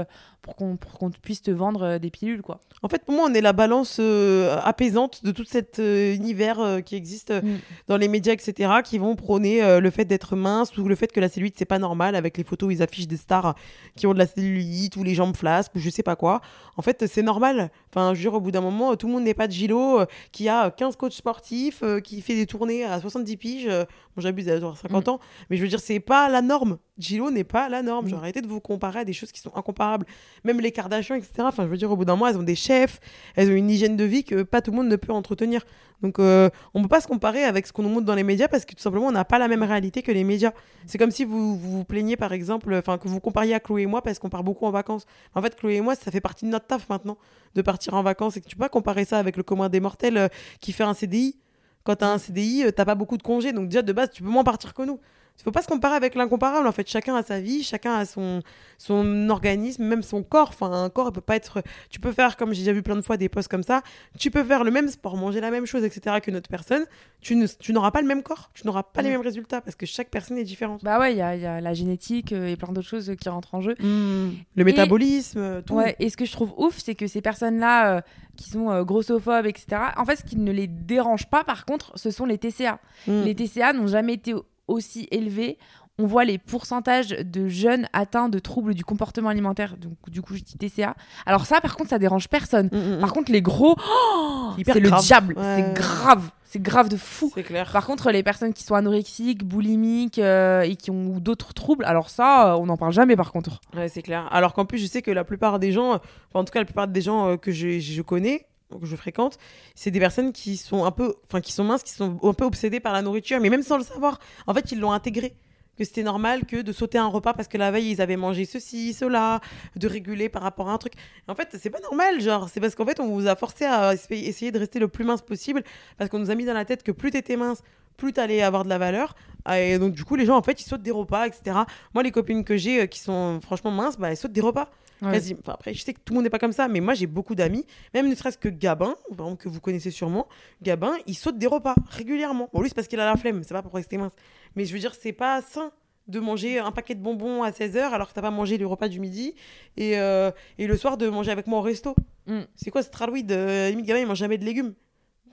[0.46, 0.56] pour
[1.00, 2.60] qu'on puisse te vendre euh, des pilules quoi.
[2.84, 6.60] En fait, pour moi, on est la balance euh, apaisante de tout cet euh, univers
[6.60, 7.58] euh, qui existe Mm.
[7.88, 11.20] dans les médias, etc., qui vont prôner le fait d'être mince ou le fait que
[11.20, 13.56] la cellulite, c'est pas normal, avec les photos où ils affichent des stars
[13.96, 16.42] qui ont de la cellulite ou les jambes flasques ou je sais pas quoi.
[16.78, 17.72] En fait, c'est normal.
[17.90, 20.02] Enfin, je veux dire, au bout d'un moment, tout le monde n'est pas de Gilo,
[20.32, 23.68] qui a 15 coachs sportifs, qui fait des tournées à 70 piges.
[23.68, 26.78] bon, j'abuse, elle doit avoir 50 ans, mais je veux dire, c'est pas la norme.
[26.98, 28.06] Gilo n'est pas la norme.
[28.06, 28.10] Mm.
[28.10, 30.06] Genre, arrêtez de vous comparer à des choses qui sont incomparables.
[30.44, 31.32] Même les Kardashians, etc.
[31.40, 33.00] Enfin, je veux dire, au bout d'un moment, elles ont des chefs,
[33.36, 35.66] elles ont une hygiène de vie que pas tout le monde ne peut entretenir.
[36.02, 38.48] Donc, euh, on peut pas se comparer avec ce qu'on nous montre dans les médias
[38.48, 40.52] parce que tout simplement, on n'a pas la même réalité que les médias.
[40.86, 43.84] C'est comme si vous vous, vous plaignez, par exemple, enfin, que vous compariez à Chloé
[43.84, 45.06] et moi parce qu'on part beaucoup en vacances.
[45.34, 47.18] En fait, Chloé et moi, ça fait partie de notre taf maintenant
[47.56, 49.80] de partir en vacances et que tu peux pas comparer ça avec le commun des
[49.80, 50.28] mortels euh,
[50.60, 51.38] qui fait un CDI.
[51.84, 54.10] Quand tu as un CDI, euh, t'as pas beaucoup de congés, donc déjà de base,
[54.12, 55.00] tu peux moins partir que nous.
[55.38, 56.65] Il faut pas se comparer avec l'incomparable.
[56.65, 58.41] En fait, chacun a sa vie, chacun a son,
[58.80, 60.50] son organisme, même son corps.
[60.50, 61.62] Enfin, un corps, il peut pas être.
[61.89, 63.82] Tu peux faire, comme j'ai déjà vu plein de fois des posts comme ça,
[64.17, 66.17] tu peux faire le même sport, manger la même chose, etc.
[66.24, 66.86] que notre personne.
[67.21, 69.12] Tu, ne, tu n'auras pas le même corps, tu n'auras pas les Mm.
[69.13, 70.84] mêmes résultats parce que chaque personne est différente.
[70.84, 73.13] Bah ouais, il y, a- il y a la génétique euh, et plein d'autres choses
[73.19, 73.76] qui rentrent en jeu.
[73.80, 75.76] Le métabolisme, euh, tout.
[75.76, 78.02] Ouais, et ce que je trouve ouf, c'est que ces personnes-là euh,
[78.36, 81.91] qui sont euh, grossophobes, etc., en fait, ce qui ne les dérange pas, par contre,
[81.98, 82.80] ce sont les TCA.
[83.08, 83.24] Mm.
[83.24, 84.34] Les TCA n'ont jamais été
[84.67, 85.58] aussi élevés.
[85.97, 89.78] On voit les pourcentages de jeunes atteints de troubles du comportement alimentaire.
[89.78, 90.93] Donc, du coup, je dis TCA.
[91.25, 92.69] Alors, ça, par contre, ça dérange personne.
[92.71, 92.99] Mm, mm, mm.
[92.99, 95.36] Par contre, les gros, oh, c'est le diable.
[95.38, 95.56] Ouais.
[95.56, 96.32] C'est grave.
[96.43, 97.30] C'est grave de fou.
[97.30, 97.69] Clair.
[97.71, 102.10] Par contre, les personnes qui sont anorexiques, boulimiques euh, et qui ont d'autres troubles, alors
[102.10, 103.60] ça, euh, on n'en parle jamais par contre.
[103.75, 104.28] Ouais, c'est clair.
[104.32, 106.01] Alors qu'en plus, je sais que la plupart des gens, enfin,
[106.34, 108.45] en tout cas, la plupart des gens euh, que je, je connais,
[108.80, 109.38] que je fréquente,
[109.75, 112.45] c'est des personnes qui sont un peu, enfin, qui sont minces, qui sont un peu
[112.45, 114.19] obsédées par la nourriture, mais même sans le savoir.
[114.47, 115.36] En fait, ils l'ont intégré.
[115.78, 118.45] Que c'était normal que de sauter un repas parce que la veille ils avaient mangé
[118.45, 119.41] ceci, cela,
[119.75, 120.93] de réguler par rapport à un truc.
[121.28, 123.93] En fait, c'est pas normal, genre, c'est parce qu'en fait, on vous a forcé à
[123.93, 125.63] essa- essayer de rester le plus mince possible
[125.97, 127.62] parce qu'on nous a mis dans la tête que plus t'étais mince,
[127.97, 129.15] plus t'allais avoir de la valeur.
[129.43, 131.58] Ah, Et donc, du coup, les gens, en fait, ils sautent des repas, etc.
[131.93, 134.69] Moi, les copines que j'ai euh, qui sont franchement minces, bah, elles sautent des repas.
[135.02, 135.12] Ouais.
[135.12, 135.36] Quasi.
[135.40, 137.08] Enfin, après, je sais que tout le monde n'est pas comme ça, mais moi, j'ai
[137.08, 140.28] beaucoup d'amis, même ne serait-ce que Gabin, par exemple, que vous connaissez sûrement.
[140.62, 142.50] Gabin, il saute des repas régulièrement.
[142.54, 144.14] Bon, lui, c'est parce qu'il a la flemme, c'est pas pour rester mince.
[144.56, 145.72] Mais je veux dire, c'est pas sain
[146.08, 148.88] de manger un paquet de bonbons à 16h alors que t'as pas mangé le repas
[148.88, 149.34] du midi
[149.76, 150.30] et, euh,
[150.60, 151.96] et le soir de manger avec moi au resto.
[152.28, 152.42] Mm.
[152.56, 154.74] C'est quoi ce traloïde euh, Limite, Gabin, il mange jamais de légumes.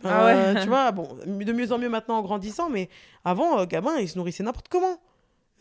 [0.04, 0.32] Ah ouais.
[0.34, 2.88] Euh, tu vois, bon, de mieux en mieux maintenant en grandissant, mais
[3.24, 4.98] avant, Gabin, il se nourrissait n'importe comment.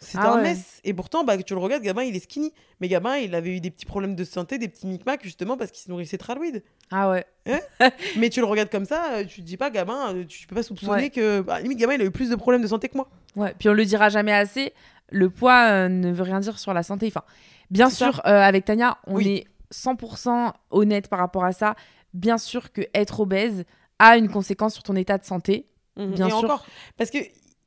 [0.04, 0.42] C'était Ah un ouais.
[0.42, 0.82] mess.
[0.84, 2.52] Et pourtant, bah, tu le regardes, Gabin, il est skinny.
[2.80, 5.70] Mais Gabin, il avait eu des petits problèmes de santé, des petits micmacs, justement, parce
[5.70, 6.64] qu'il se nourrissait traloïde.
[6.90, 7.26] Ah ouais.
[8.18, 10.56] Mais tu le regardes comme ça, euh, tu te dis pas, Gabin, euh, tu peux
[10.56, 11.10] pas soupçonner Ouais.
[11.12, 11.42] que.
[11.42, 13.08] Bah, limite, Gabin, il a eu plus de problèmes de santé que moi.
[13.36, 13.54] Ouais.
[13.60, 14.74] Puis on le dira jamais assez.
[15.12, 17.06] Le poids euh, ne veut rien dire sur la santé.
[17.08, 17.24] Enfin,
[17.70, 19.28] bien C'est sûr, euh, avec Tania, on Oui.
[19.30, 21.76] est 100% honnête par rapport à ça.
[22.14, 23.66] Bien sûr que être obèse
[24.00, 25.68] a une conséquence sur ton état de santé.
[25.98, 26.12] Mhm.
[26.14, 26.40] Bien et sûr.
[26.40, 26.66] encore.
[26.98, 27.20] Parce que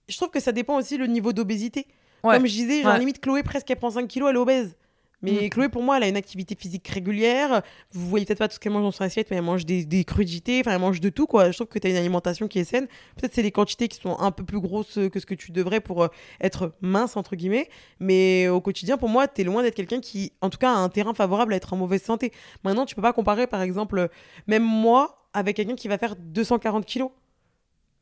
[0.09, 1.87] je trouve que ça dépend aussi le niveau d'obésité.
[2.25, 2.37] Ouais.
[2.37, 2.99] Comme je disais, genre Ouais.
[2.99, 4.77] limite Chloé presque elle prend 5 kilos, elle est obèse.
[5.23, 5.49] Mais Mm.
[5.49, 7.63] Chloé, pour moi, elle a une activité physique régulière.
[7.93, 9.87] Vous voyez peut-être pas tout ce qu'elle mange dans son assiette, mais elle mange des,
[9.87, 11.51] des crudités, enfin, elle mange de tout, quoi.
[11.51, 12.87] Je trouve que tu as une alimentation qui est saine.
[13.17, 15.81] Peut-être c'est les quantités qui sont un peu plus grosses que ce que tu devrais
[15.81, 16.09] pour euh,
[16.43, 17.71] être mince, entre guillemets.
[18.01, 20.77] Mais au quotidien, pour moi, tu es loin d'être quelqu'un qui, en tout cas, a
[20.77, 22.31] un terrain favorable à être en mauvaise santé.
[22.63, 24.11] Maintenant, tu peux pas comparer, par exemple,
[24.47, 27.11] même moi, avec quelqu'un qui va faire 240 kilos.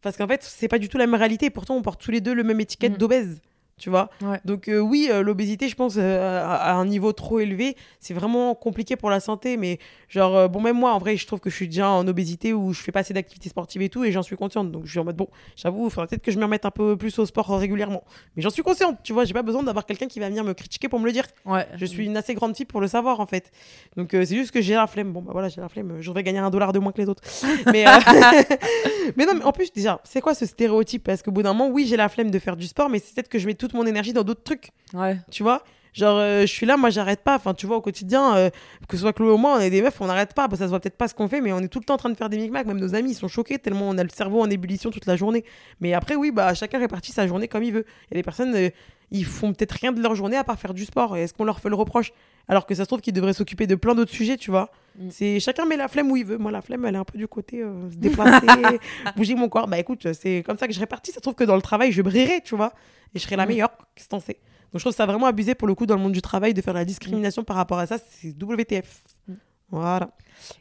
[0.01, 1.51] Parce qu'en fait, c'est pas du tout la même réalité.
[1.51, 2.97] Pourtant, on porte tous les deux le même étiquette Mm.
[2.97, 3.41] d'obèse.
[3.79, 4.39] Tu vois Ouais.
[4.45, 8.15] Donc, euh, oui, euh, l'obésité, je pense, euh, à, à un niveau trop élevé, c'est
[8.15, 9.57] vraiment compliqué pour la santé.
[9.57, 12.53] Mais, genre, bon, même moi, en vrai, je trouve que je suis déjà en obésité
[12.53, 14.71] où je fais pas assez d'activités sportives et tout, et j'en suis consciente.
[14.71, 16.71] Donc, je suis en mode, bon, j'avoue, il faudrait peut-être que je me remette un
[16.71, 18.05] peu plus au sport régulièrement.
[18.37, 20.55] Mais j'en suis consciente, tu vois, j'ai pas besoin d'avoir quelqu'un qui va venir me
[20.55, 21.25] critiquer pour me le dire.
[21.45, 21.67] Ouais.
[21.77, 23.51] Je suis une assez grande fille pour le savoir, en fait.
[23.97, 25.13] Donc, c'est juste que j'ai la flemme.
[25.13, 25.97] Bon, bah voilà, j'ai la flemme.
[26.01, 27.23] Je devrais gagner un dollar de moins que les autres.
[27.73, 27.85] mais,
[29.17, 31.03] mais non, mais en plus, déjà, c'est quoi ce stéréotype?
[31.03, 33.15] Parce qu'au bout d'un moment, oui, j'ai la flemme de faire du sport, mais c'est
[33.15, 34.71] peut-être que je mets toute mon énergie dans d'autres trucs.
[34.95, 35.19] Ouais.
[35.31, 35.63] Tu vois?
[35.95, 37.37] Genre, euh, je suis là, moi, j'arrête pas.
[37.37, 38.51] Enfin, tu vois, au quotidien, euh,
[38.89, 40.49] que ce soit Chloé ou moi, on est des meufs, on n'arrête pas.
[40.49, 41.95] Bon, ça se voit peut-être pas ce qu'on fait, mais on est tout le temps
[41.95, 42.67] en train de faire des micmacs.
[42.67, 45.17] Même nos amis, ils sont choqués tellement on a le cerveau en ébullition toute la
[45.17, 45.45] journée.
[45.81, 47.85] Mais après, oui, bah, chacun répartit sa journée comme il veut.
[48.11, 48.71] Il y a des personnes, euh,
[49.11, 51.17] ils font peut-être rien de leur journée à part faire du sport.
[51.17, 52.13] Est-ce qu'on leur fait le reproche?
[52.49, 54.71] Alors que ça se trouve qu'ils devraient s'occuper de plein d'autres sujets, tu vois.
[54.99, 55.09] Mm.
[55.11, 56.39] C'est chacun met la flemme où il veut.
[56.39, 58.47] Moi, la flemme, elle est un peu du côté euh, se déplacer,
[59.17, 59.69] bouger mon corps.
[59.69, 61.11] Bah écoute, c'est comme ça que je répartis.
[61.13, 62.73] Ça se trouve que dans le travail, je brillerai, tu vois.
[63.15, 63.49] Et je serai la Mm.
[63.49, 63.71] meilleure.
[63.95, 64.33] Qu'est-ce que
[64.73, 66.63] donc je trouve ça vraiment abusé pour le coup dans le monde du travail de
[66.63, 67.99] faire la discrimination par rapport à ça.
[67.99, 69.03] C'est WTF.
[69.29, 69.35] Mm.
[69.71, 70.11] Voilà.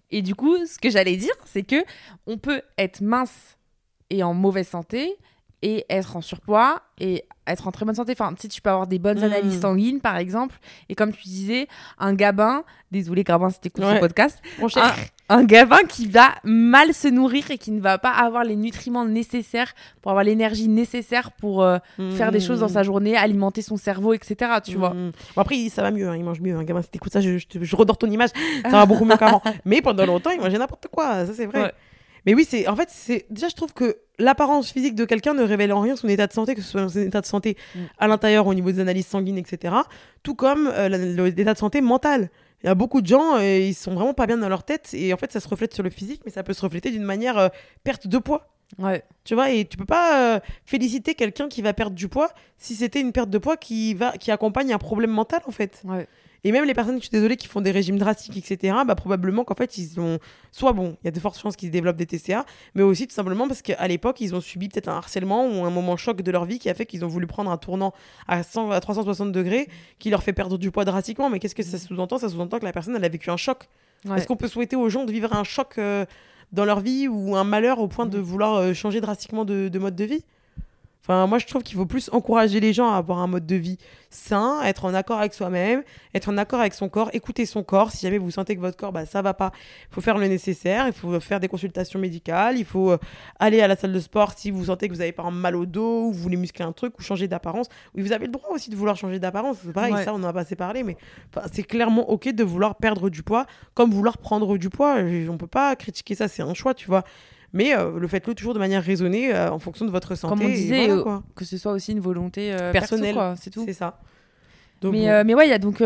[0.10, 1.84] Et du coup, ce que j'allais dire, c'est que
[2.28, 3.58] on peut être mince
[4.10, 5.16] et en mauvaise santé
[5.64, 8.14] et être en surpoids et être en très bonne santé.
[8.14, 9.24] Enfin, tu sais, tu peux avoir des bonnes Mm.
[9.24, 10.58] analyses sanguines, par exemple.
[10.90, 11.68] Et comme tu disais,
[12.00, 13.96] un gabin, désolé Gabin si t'écoutes Ouais.
[13.96, 14.84] ce podcast, Mon cher.
[14.86, 14.94] un,
[15.32, 19.06] un gabin qui va mal se nourrir et qui ne va pas avoir les nutriments
[19.06, 21.78] nécessaires pour avoir l'énergie nécessaire pour euh,
[22.18, 24.36] faire des choses dans sa journée, alimenter son cerveau, etc.
[24.64, 24.90] Tu vois.
[24.94, 25.12] Mm.
[25.36, 26.56] Bon, après, ça va mieux, hein, il mange mieux.
[26.56, 28.30] Un gamin, si t'écoutes ça, je, je, je redors ton image.
[28.64, 29.42] Ça va beaucoup mieux qu'avant.
[29.66, 31.26] Mais pendant longtemps, il mangeait n'importe quoi.
[31.26, 31.64] Ça, c'est vrai.
[31.64, 31.72] Ouais.
[32.26, 35.44] Mais oui, c'est en fait, c'est déjà, je trouve que l'apparence physique de quelqu'un ne
[35.44, 37.80] révèle en rien son état de santé, que ce soit son état de santé Mm.
[38.00, 39.74] à l'intérieur au niveau des analyses sanguines, etc.
[40.24, 40.90] Tout comme euh,
[41.36, 42.30] l'état de santé mental.
[42.64, 44.94] Il y a beaucoup de gens, euh, ils sont vraiment pas bien dans leur tête
[44.94, 47.04] et en fait, ça se reflète sur le physique, mais ça peut se refléter d'une
[47.04, 47.50] manière euh,
[47.84, 48.50] perte de poids.
[48.78, 49.04] Ouais.
[49.24, 52.76] Tu vois, et tu peux pas euh, féliciter quelqu'un qui va perdre du poids si
[52.76, 55.82] c'était une perte de poids qui, va, qui accompagne un problème mental, en fait.
[55.86, 56.08] Ouais.
[56.44, 59.44] Et même les personnes, je suis désolée, qui font des régimes drastiques, etc., bah, probablement
[59.44, 60.18] qu'en fait, ils ont.
[60.52, 63.14] Soit bon, il y a de fortes chances qu'ils développent des TCA, mais aussi tout
[63.14, 66.32] simplement parce qu'à l'époque, ils ont subi peut-être un harcèlement ou un moment choc de
[66.32, 67.94] leur vie qui a fait qu'ils ont voulu prendre un tournant
[68.28, 71.30] à, 100, à 360 degrés qui leur fait perdre du poids drastiquement.
[71.30, 72.18] Mais qu'est-ce que ça sous-entend?
[72.18, 73.70] Ça sous-entend que la personne, elle a vécu un choc.
[74.06, 74.18] Ouais.
[74.18, 76.06] Est-ce qu'on peut souhaiter aux gens de vivre un choc euh,
[76.52, 79.80] dans leur vie ou un malheur au point de vouloir euh, changer drastiquement de, de
[79.80, 80.26] mode de vie?
[81.12, 83.56] Enfin, moi, je trouve qu'il faut plus encourager les gens à avoir un mode de
[83.58, 83.78] vie
[84.10, 87.92] sain, être en accord avec soi-même, être en accord avec son corps, écouter son corps.
[87.92, 89.52] Si jamais vous sentez que votre corps, bah, ça va pas,
[89.90, 92.98] il faut faire le nécessaire, il faut faire des consultations médicales, il faut euh,
[93.40, 95.58] aller à la salle de sport si vous sentez que vous avez par exemple mal
[95.58, 97.68] au dos, ou vous voulez muscler un truc, ou changer d'apparence.
[97.94, 99.58] Oui, vous avez le droit aussi de vouloir changer d'apparence.
[99.66, 100.06] C'est pareil, Ouais.
[100.06, 100.96] ça, on n'en a pas assez parlé, mais
[101.36, 105.02] enfin, c'est clairement OK de vouloir perdre du poids comme vouloir prendre du poids.
[105.02, 107.04] Et On peut pas critiquer ça, c'est un choix, tu vois.
[107.54, 110.36] Mais euh, le faites-le toujours de manière raisonnée euh, en fonction de votre santé.
[110.36, 111.24] Comme on et disait, voilà, euh, quoi.
[111.36, 113.16] Que ce soit aussi une volonté Personnelle.
[113.16, 113.64] personnelle, c'est tout.
[113.66, 114.00] C'est ça.
[114.82, 115.24] Donc, mais, bon.
[115.26, 115.84] mais ouais, il y a donc.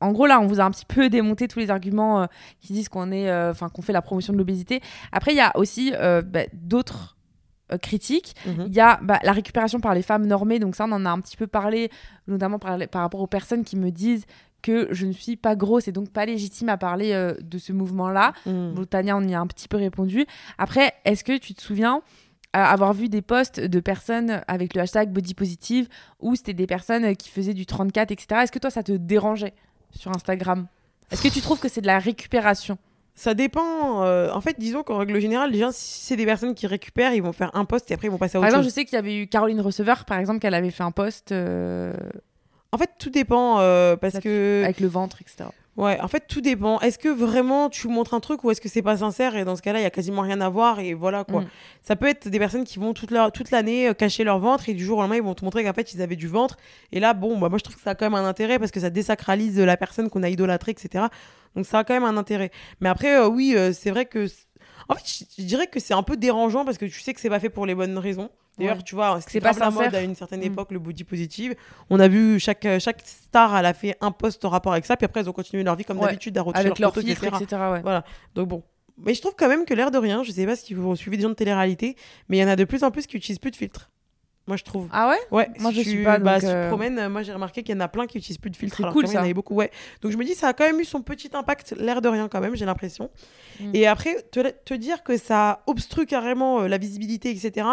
[0.00, 2.26] en gros, là, on vous a un petit peu démonté tous les arguments euh,
[2.60, 4.80] qui disent qu'on est, euh, qu'on fait la promotion de l'obésité.
[5.12, 7.16] Après, il y a aussi euh, bah, d'autres
[7.80, 8.34] critiques.
[8.46, 8.66] Mhm.
[8.68, 10.58] Il y a bah, la récupération par les femmes normées.
[10.58, 11.90] Donc ça, on en a un petit peu parlé,
[12.28, 14.26] notamment par, par rapport aux personnes qui me disent
[14.64, 17.72] que je ne suis pas grosse et donc pas légitime à parler euh, de ce
[17.72, 18.32] mouvement-là.
[18.46, 20.24] Bon, Tania, on y a un petit peu répondu.
[20.56, 21.96] Après, est-ce que tu te souviens
[22.56, 25.88] euh, avoir vu des posts de personnes avec le hashtag body positive
[26.20, 28.40] où c'était des personnes qui faisaient du 34, etc.
[28.42, 29.52] Est-ce que toi, ça te dérangeait
[29.90, 30.66] sur Instagram?
[31.10, 32.78] Est-ce que tu trouves que c'est de la récupération?
[33.14, 34.02] Ça dépend.
[34.04, 37.22] euh, en fait, disons qu'en règle générale, déjà, si c'est des personnes qui récupèrent, ils
[37.22, 38.84] vont faire un post et après ils vont passer à Par autre exemple, je sais
[38.84, 41.92] qu'il y avait eu Caroline Receveur, par exemple, qu'elle avait fait un post euh,
[42.74, 44.62] En fait, tout dépend euh, parce que.
[44.64, 45.44] avec le ventre, etc.
[45.76, 46.80] Ouais, en fait, tout dépend.
[46.80, 49.36] Est-ce que vraiment tu montres un truc ou est-ce que c'est pas sincère?
[49.36, 51.42] Et dans ce cas-là, il y a quasiment rien à voir et voilà quoi.
[51.42, 51.46] Mm.
[51.82, 54.84] Ça peut être des personnes qui vont toute, l'année euh, cacher leur ventre et du
[54.84, 56.56] jour au lendemain, ils vont te montrer qu'en fait, ils avaient du ventre.
[56.90, 58.72] Et là, bon, bah, moi, je trouve que ça a quand même un intérêt parce
[58.72, 61.04] que ça désacralise la personne qu'on a idolâtrée, etc.
[61.54, 62.50] Donc, ça a quand même un intérêt.
[62.80, 64.26] Mais après, euh, oui, euh, c'est vrai que.
[64.88, 65.02] En fait,
[65.36, 67.40] je- je dirais que c'est un peu dérangeant parce que tu sais que c'est pas
[67.40, 68.30] fait pour les bonnes raisons.
[68.58, 68.82] D'ailleurs, Ouais.
[68.84, 70.44] tu vois, C'est pas la mode à une certaine Mm.
[70.44, 71.56] époque, le body positive.
[71.90, 74.86] On a vu chaque, euh, chaque star, elle a fait un post en rapport avec
[74.86, 76.06] ça, puis après, elles ont continué leur vie comme Ouais.
[76.06, 77.30] d'habitude à retirer Avec leurs leur etc.
[77.40, 77.62] etc.
[77.72, 77.80] ouais.
[77.82, 78.04] Voilà.
[78.34, 78.62] Donc bon.
[78.96, 81.16] Mais je trouve quand même que l'air de rien, je sais pas si vous suivez
[81.16, 81.96] des gens de télé-réalité,
[82.28, 83.90] mais il y en a de plus en plus qui utilisent plus de filtres.
[84.46, 84.88] Moi, je trouve.
[84.92, 85.16] Ah ouais?
[85.30, 87.08] Ouais, Moi, si je tu- suis pas, Bah, donc, si tu te euh, promènes, euh,
[87.08, 88.76] moi j'ai remarqué qu'il y en a plein qui utilisent plus de filtres.
[88.76, 89.24] C'est cool, qu'avant, il y en ça.
[89.24, 89.70] avait beaucoup, ouais.
[90.02, 92.28] Donc je me dis, ça a quand même eu son petit impact, l'air de rien
[92.28, 93.08] quand même, j'ai l'impression.
[93.60, 93.70] Mm.
[93.72, 97.66] Et après, te, te dire que ça obstrue carrément euh, la visibilité, etc.,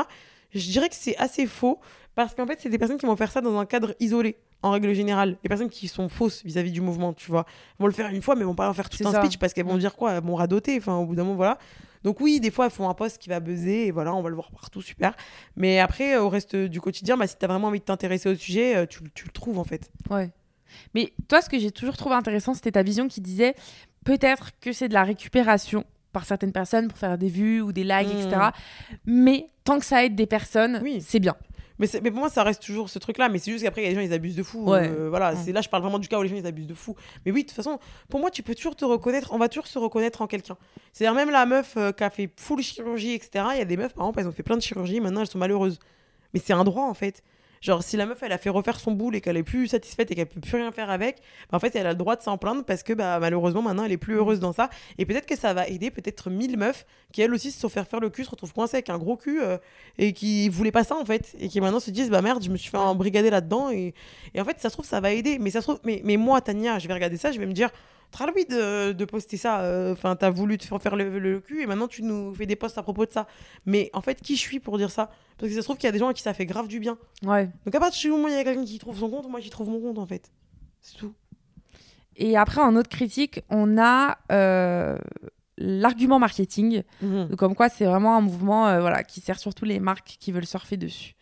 [0.53, 1.79] je dirais que c'est assez faux,
[2.15, 4.37] parce qu'en fait, c'est des personnes qui vont faire ça dans un cadre isolé.
[4.63, 7.45] En règle générale, les personnes qui sont fausses vis-à-vis du mouvement, tu vois,
[7.79, 9.21] vont le faire une fois, mais vont pas en faire tout un ça.
[9.23, 9.79] speech parce qu'elles vont Mm.
[9.79, 10.13] dire quoi?
[10.13, 11.57] Elles vont radoter, enfin, au bout d'un moment, voilà.
[12.03, 14.29] Donc oui, des fois, elles font un post qui va buzzer, et voilà, on va
[14.29, 15.15] le voir partout, super.
[15.55, 18.35] Mais après, au reste du quotidien, bah, si tu as vraiment envie de t'intéresser au
[18.35, 19.91] sujet, euh, tu, tu le trouves en fait.
[20.09, 20.29] Ouais.
[20.95, 23.55] Mais toi, ce que j'ai toujours trouvé intéressant, c'était ta vision qui disait
[24.05, 27.83] peut-être que c'est de la récupération par certaines personnes pour faire des vues ou des
[27.83, 28.49] likes, etc.
[29.05, 30.99] Mais tant que ça aide des personnes, Oui.
[31.05, 31.35] c'est bien.
[31.81, 33.27] Mais, mais pour moi, ça reste toujours ce truc-là.
[33.27, 34.69] Mais c'est juste qu'après, il y a des gens, ils abusent de fou.
[34.69, 34.87] Ouais.
[34.87, 36.75] Euh, voilà, c'est là, je parle vraiment du cas où les gens, ils abusent de
[36.75, 36.95] fou.
[37.25, 39.33] Mais oui, de toute façon, pour moi, tu peux toujours te reconnaître.
[39.33, 40.57] On va toujours se reconnaître en quelqu'un.
[40.93, 43.45] C'est-à-dire, même la meuf euh, qui a fait full chirurgie, etc.
[43.53, 45.01] Il y a des meufs, par exemple, elles ont fait plein de chirurgie.
[45.01, 45.79] Maintenant, elles sont malheureuses.
[46.33, 47.23] Mais c'est un droit, en fait.
[47.61, 50.09] Genre, si la meuf, elle a fait refaire son boule et qu'elle est plus satisfaite
[50.09, 51.17] et qu'elle peut plus rien faire avec,
[51.51, 53.83] bah, en fait, elle a le droit de s'en plaindre parce que bah, malheureusement, maintenant,
[53.85, 54.71] elle est plus heureuse dans ça.
[54.97, 57.83] Et peut-être que ça va aider peut-être 1000 meufs qui, elles aussi, se sont fait
[57.87, 59.57] faire le cul, se retrouvent coincées avec un gros cul euh,
[59.99, 61.35] et qui voulaient pas ça, en fait.
[61.39, 63.69] Et qui maintenant se disent, bah merde, je me suis fait embrigader là-dedans.
[63.69, 63.93] Et...
[64.33, 65.37] et en fait, ça se trouve, ça va aider.
[65.39, 67.53] Mais ça se trouve, mais, mais moi, Tania, je vais regarder ça, je vais me
[67.53, 67.69] dire,
[68.11, 69.61] Traloui de, de poster ça.
[69.61, 72.45] euh, Enfin, t'as voulu te faire faire le, le cul et maintenant tu nous fais
[72.45, 73.25] des posts à propos de ça.
[73.65, 75.09] Mais en fait, qui je suis pour dire ça?
[75.37, 76.67] Parce que ça se trouve qu'il y a des gens à qui ça fait grave
[76.67, 76.97] du bien.
[77.25, 77.49] Ouais.
[77.65, 79.39] Donc à partir du moment où il y a quelqu'un qui trouve son compte, moi
[79.39, 80.29] j'y trouve mon compte en fait.
[80.81, 81.13] C'est tout.
[82.17, 84.97] Et après, en autre critique, on a euh,
[85.57, 87.35] l'argument marketing, Mhm.
[87.37, 90.45] comme quoi c'est vraiment un mouvement euh, voilà, qui sert surtout les marques qui veulent
[90.45, 91.15] surfer dessus.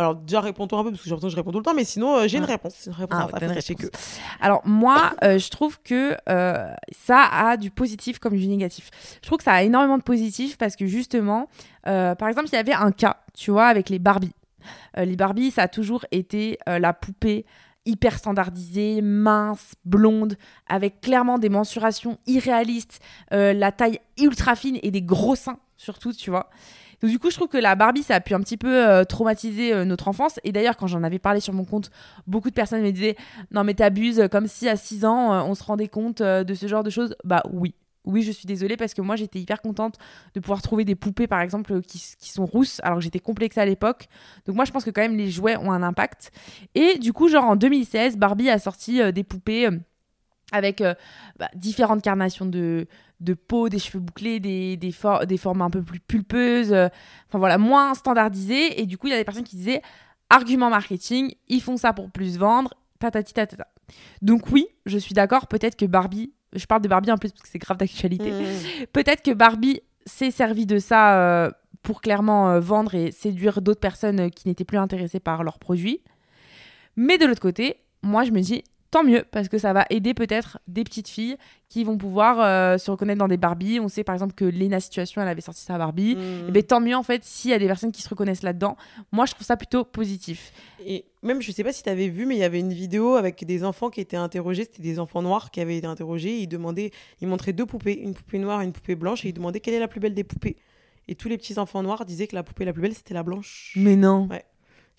[0.00, 1.74] Alors déjà réponds-toi un peu parce que j'ai l'impression que je réponds tout le temps,
[1.74, 2.86] mais sinon euh, j'ai une réponse.
[2.86, 3.66] Une réponse Ah, à une réponse.
[3.66, 3.86] que.
[4.40, 8.90] Alors moi, euh, je trouve que euh, ça a du positif comme du négatif.
[9.22, 11.48] Je trouve que ça a énormément de positif parce que justement,
[11.84, 14.32] par exemple, il y avait un cas, tu vois, avec les Barbie.
[14.96, 17.44] Euh, les Barbie, ça a toujours été la poupée
[17.84, 25.02] hyper standardisée, mince, blonde, avec clairement des mensurations irréalistes, la taille ultra fine et des
[25.02, 26.50] gros seins surtout, tu vois.
[27.00, 29.04] Donc du coup, je trouve que la Barbie, ça a pu un petit peu euh,
[29.04, 30.38] traumatiser euh, notre enfance.
[30.44, 31.90] Et d'ailleurs, quand j'en avais parlé sur mon compte,
[32.26, 33.16] beaucoup de personnes me disaient
[33.50, 36.66] non mais t'abuses, comme si à 6 ans, euh, on se rendait compte de ce
[36.66, 37.14] genre de choses.
[37.24, 37.74] Bah oui.
[38.06, 39.96] Oui, je suis désolée parce que moi j'étais hyper contente
[40.34, 43.66] de pouvoir trouver des poupées par exemple qui, sont rousses alors que j'étais complexée à
[43.66, 44.08] l'époque.
[44.46, 46.32] Donc moi je pense que quand même les jouets ont un impact.
[46.74, 49.68] Et du coup, genre en 2016, Barbie a sorti des poupées
[50.50, 50.82] avec
[51.38, 52.86] bah, différentes carnations de,
[53.20, 56.88] de peau, des cheveux bouclés, des, des, for- des formes un peu plus pulpeuses, euh,
[57.28, 58.80] enfin voilà, moins standardisées.
[58.80, 59.82] Et du coup, il y a des personnes qui disaient
[60.30, 63.66] argument marketing, ils font ça pour plus vendre, tatati tatata.
[64.22, 67.42] Donc oui, je suis d'accord, peut-être que Barbie, je parle de Barbie en plus parce
[67.42, 68.86] que c'est grave d'actualité, Mmh.
[68.92, 71.50] peut-être que Barbie s'est servi de ça euh,
[71.82, 76.00] pour clairement euh, vendre et séduire d'autres personnes qui n'étaient plus intéressées par leurs produits.
[76.96, 80.14] Mais de l'autre côté, moi je me dis tant mieux parce que ça va aider
[80.14, 81.36] peut-être des petites filles
[81.68, 83.78] qui vont pouvoir euh, se reconnaître dans des Barbie.
[83.80, 86.16] On sait par exemple que Lena Situation, elle avait sorti sa Barbie.
[86.16, 86.48] Mmh.
[86.48, 88.76] Et ben tant mieux en fait s'il y a des personnes qui se reconnaissent là-dedans.
[89.12, 90.52] Moi je trouve ça plutôt positif.
[90.84, 93.16] Et même, je sais pas si tu avais vu, mais il y avait une vidéo
[93.16, 94.64] avec des enfants qui étaient interrogés.
[94.64, 96.38] C'était des enfants noirs qui avaient été interrogés.
[96.38, 99.34] Ils demandaient, ils montraient deux poupées, une poupée noire et une poupée blanche, et ils
[99.34, 100.56] demandaient quelle est la plus belle des poupées.
[101.08, 103.22] Et tous les petits enfants noirs disaient que la poupée la plus belle, c'était la
[103.22, 103.74] blanche.
[103.76, 104.28] Mais non.
[104.30, 104.44] Ouais.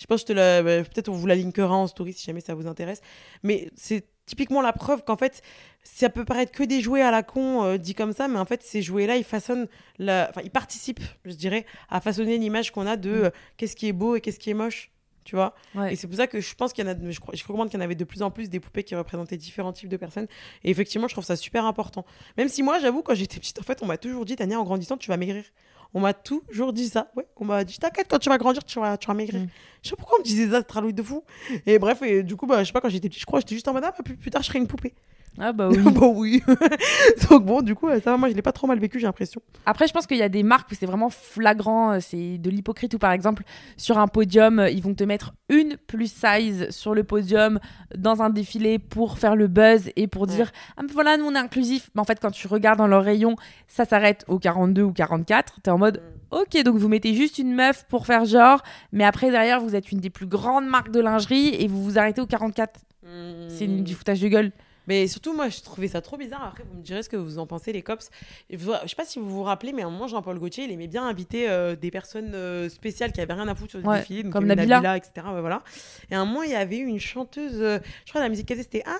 [0.01, 2.65] Je pense que bah, peut-être on vous la linkera en story si jamais ça vous
[2.65, 3.01] intéresse.
[3.43, 5.43] Mais c'est typiquement la preuve qu'en fait,
[5.83, 8.45] ça peut paraître que des jouets à la con euh, dit comme ça, mais en
[8.45, 9.67] fait, ces jouets-là, ils façonnent,
[9.99, 10.27] la...
[10.29, 13.93] enfin, ils participent, je dirais, à façonner l'image qu'on a de euh, qu'est-ce qui est
[13.93, 14.91] beau et qu'est-ce qui est moche.
[15.23, 15.93] Tu vois Ouais.
[15.93, 17.69] Et c'est pour ça que je pense qu'il y en a, je crois, je recommande
[17.69, 19.97] qu'il y en avait de plus en plus des poupées qui représentaient différents types de
[19.97, 20.25] personnes.
[20.63, 22.05] Et effectivement, je trouve ça super important.
[22.37, 24.63] Même si moi, j'avoue, quand j'étais petite, en fait, on m'a toujours dit, Tania, en
[24.63, 25.43] grandissant, tu vas maigrir.
[25.93, 27.11] On m'a toujours dit ça.
[27.15, 29.41] Ouais, on m'a dit, t'inquiète, quand tu vas grandir, tu vas, tu vas maigrir.
[29.41, 29.47] Mm.
[29.83, 31.23] Je sais pas pourquoi on me disait ça, c'est un de fou.
[31.65, 33.55] Et bref, et du coup, bah, je sais pas, quand j'étais petite, je crois, j'étais
[33.55, 34.93] juste en mode, ah, bah, plus, plus tard, je serai une poupée.
[35.39, 35.77] Ah bah oui.
[36.15, 36.43] oui.
[37.29, 39.41] Donc bon, du coup, ça va, moi, je l'ai pas trop mal vécu, j'ai l'impression.
[39.65, 42.49] Après, je pense qu'il y a des marques où c'est vraiment flagrant, euh, c'est de
[42.49, 43.43] l'hypocrite, ou par exemple,
[43.77, 47.59] sur un podium, euh, ils vont te mettre une plus size sur le podium
[47.97, 50.27] dans un défilé pour faire le buzz et pour Ouais.
[50.35, 51.89] dire Ah, mais voilà, nous on est inclusif.
[51.95, 53.35] Mais en fait, quand tu regardes dans leur rayon,
[53.67, 55.61] ça s'arrête au 42 ou 44.
[55.63, 59.31] T'es en mode Ok, donc vous mettez juste une meuf pour faire genre, mais après,
[59.31, 62.25] derrière, vous êtes une des plus grandes marques de lingerie et vous vous arrêtez au
[62.27, 62.79] 44.
[63.49, 64.51] C'est une- du foutage de gueule.
[64.91, 66.43] Mais surtout, moi, je trouvais ça trop bizarre.
[66.43, 68.09] Après, vous me direz ce que vous en pensez, les cops.
[68.49, 70.87] Je sais pas si vous vous rappelez, mais à un moment, Jean-Paul Gaultier, il aimait
[70.87, 73.99] bien inviter euh, des personnes euh, spéciales qui avaient rien à foutre sur le Ouais,
[73.99, 74.23] défilé.
[74.23, 74.97] donc comme avait Nabila.
[74.97, 75.11] etc.
[75.33, 75.63] ouais, voilà.
[76.09, 78.57] Et à un moment, il y avait une chanteuse, euh, je crois, la musique qu'elle
[78.57, 78.99] faisait, c'était Ah,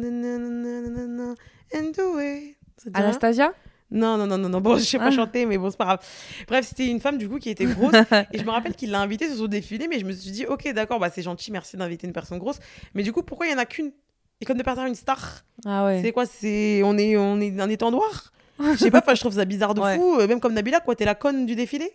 [0.00, 1.34] nananana,
[1.72, 2.56] and do it.
[2.92, 3.52] Anastasia?
[3.92, 4.60] Non, non, non, non, non.
[4.60, 5.10] Bon, je sais pas Ah.
[5.12, 6.00] chanter, mais bon, c'est pas grave.
[6.48, 7.92] Bref, c'était une femme, du coup, qui était grosse.
[8.32, 10.46] et je me rappelle qu'il l'a invitée sur son défilé, mais je me suis dit,
[10.46, 12.58] ok, d'accord, bah, c'est gentil, merci d'inviter une personne grosse.
[12.94, 13.92] Mais du coup, pourquoi il y en a qu'une
[14.40, 16.00] Et comme de partir une star Ah ouais.
[16.02, 19.34] c'est quoi C'est on est on est un étendoir Je sais pas, enfin, je trouve
[19.34, 19.96] ça bizarre de Ouais.
[19.96, 20.18] fou.
[20.20, 21.90] euh, Même comme Nabila, quoi, t'es la conne du défilé.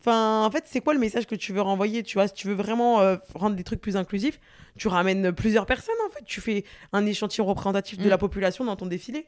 [0.00, 2.46] Enfin, en fait, c'est quoi le message que tu veux renvoyer Tu vois, si tu
[2.46, 4.38] veux vraiment euh, rendre des trucs plus inclusifs,
[4.78, 5.94] tu ramènes plusieurs personnes.
[6.06, 8.10] En fait, tu fais un échantillon représentatif de Mm.
[8.10, 9.26] la population dans ton défilé.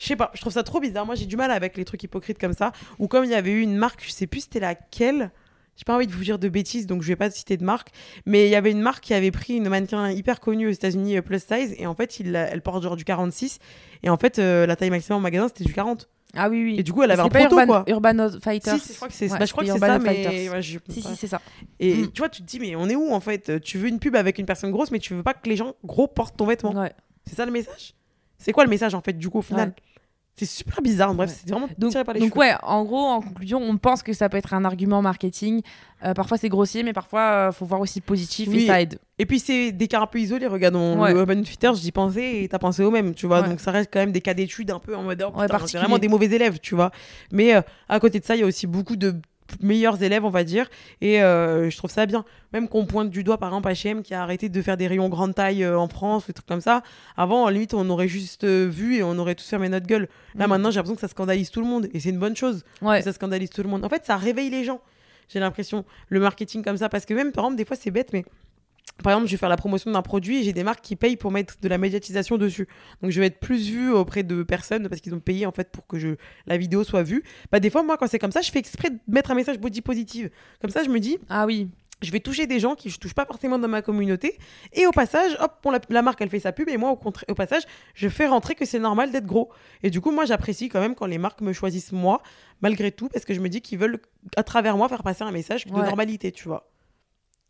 [0.00, 1.04] Je sais pas, je trouve ça trop bizarre.
[1.06, 2.72] Moi, j'ai du mal avec les trucs hypocrites comme ça.
[2.98, 5.30] Ou comme il y avait eu une marque, je sais plus c'était laquelle.
[5.78, 7.90] J'ai pas envie de vous dire de bêtises, donc je vais pas citer de marque.
[8.26, 11.16] Mais il y avait une marque qui avait pris une mannequin hyper connue aux États-Unis,
[11.16, 13.60] euh, plus size, et en fait, il, elle porte genre du 46.
[14.02, 16.08] Et en fait, euh, la taille maximum en magasin, c'était du 40.
[16.34, 16.76] Ah oui, oui.
[16.78, 17.84] Et du coup, elle avait un pas proto, Urban, quoi.
[17.86, 18.78] Urban Fighters.
[18.80, 20.52] Si, je crois que c'est Ouais, bah, ça, mais Fighters.
[20.52, 21.40] ouais, je- Si, si, c'est ça.
[21.80, 22.10] Et Mm.
[22.12, 23.60] tu vois, tu te dis, mais on est où en fait?
[23.62, 25.74] Tu veux une pub avec une personne grosse, mais tu veux pas que les gens
[25.84, 26.74] gros portent ton vêtement.
[26.74, 26.92] Ouais.
[27.24, 27.94] C'est ça le message?
[28.36, 29.72] C'est quoi le message en fait, du coup, au final?
[30.38, 31.12] C'est super bizarre.
[31.14, 31.36] Bref, Ouais.
[31.44, 32.40] c'est vraiment Donc, tiré par les donc cheveux.
[32.40, 35.62] ouais, en gros, en conclusion, on pense que ça peut être un argument marketing.
[36.04, 38.62] Euh, parfois c'est grossier, mais parfois euh, faut voir aussi positif Oui.
[38.62, 38.98] et ça aide.
[39.18, 40.46] Et puis c'est des cas un peu isolés.
[40.46, 41.12] Regarde, on, Ouais.
[41.12, 43.40] le Urban Fitter, j'y pensais et t'as pensé au même, tu vois.
[43.42, 43.48] Ouais.
[43.48, 45.22] Donc ça reste quand même des cas d'études un peu en mode.
[45.26, 46.92] oh, putain, c'est vraiment des mauvais élèves, tu vois.
[47.32, 49.16] Mais euh, à côté de ça, il y a aussi beaucoup de
[49.60, 50.68] meilleurs élèves, on va dire.
[51.00, 52.24] Et euh, je trouve ça bien.
[52.52, 55.08] Même qu'on pointe du doigt, par exemple, HM qui a arrêté de faire des rayons
[55.08, 56.82] grande taille euh, en France, ou des trucs comme ça.
[57.16, 60.08] Avant, en limite, on aurait juste euh, vu et on aurait tous fermé notre gueule.
[60.34, 60.50] Là, Mm.
[60.50, 61.88] maintenant, j'ai l'impression que ça scandalise tout le monde.
[61.92, 62.64] Et c'est une bonne chose.
[62.82, 62.98] Ouais.
[62.98, 63.84] que ça scandalise tout le monde.
[63.84, 64.80] En fait, ça réveille les gens.
[65.28, 68.10] J'ai l'impression, le marketing comme ça, parce que même, par exemple, des fois, c'est bête,
[68.14, 68.24] mais
[69.02, 71.16] par exemple, je vais faire la promotion d'un produit et j'ai des marques qui payent
[71.16, 72.66] pour mettre de la médiatisation dessus.
[73.02, 75.70] Donc, je vais être plus vue auprès de personnes parce qu'ils ont payé en fait
[75.70, 77.22] pour que je, la vidéo soit vue.
[77.52, 79.58] Bah, des fois, moi, quand c'est comme ça, je fais exprès de mettre un message
[79.58, 80.30] body positive.
[80.60, 81.68] Comme ça, je me dis, Ah oui.
[82.02, 84.38] je vais toucher des gens qui je touche pas forcément dans ma communauté.
[84.72, 86.68] Et au passage, hop, bon, la, la marque, elle fait sa pub.
[86.68, 87.62] Et moi, au, au passage,
[87.94, 89.50] je fais rentrer que c'est normal d'être gros.
[89.82, 92.22] Et du coup, moi, j'apprécie quand même quand les marques me choisissent moi,
[92.62, 93.98] malgré tout, parce que je me dis qu'ils veulent,
[94.36, 95.82] à travers moi, faire passer un message de Ouais.
[95.84, 96.68] normalité, tu vois.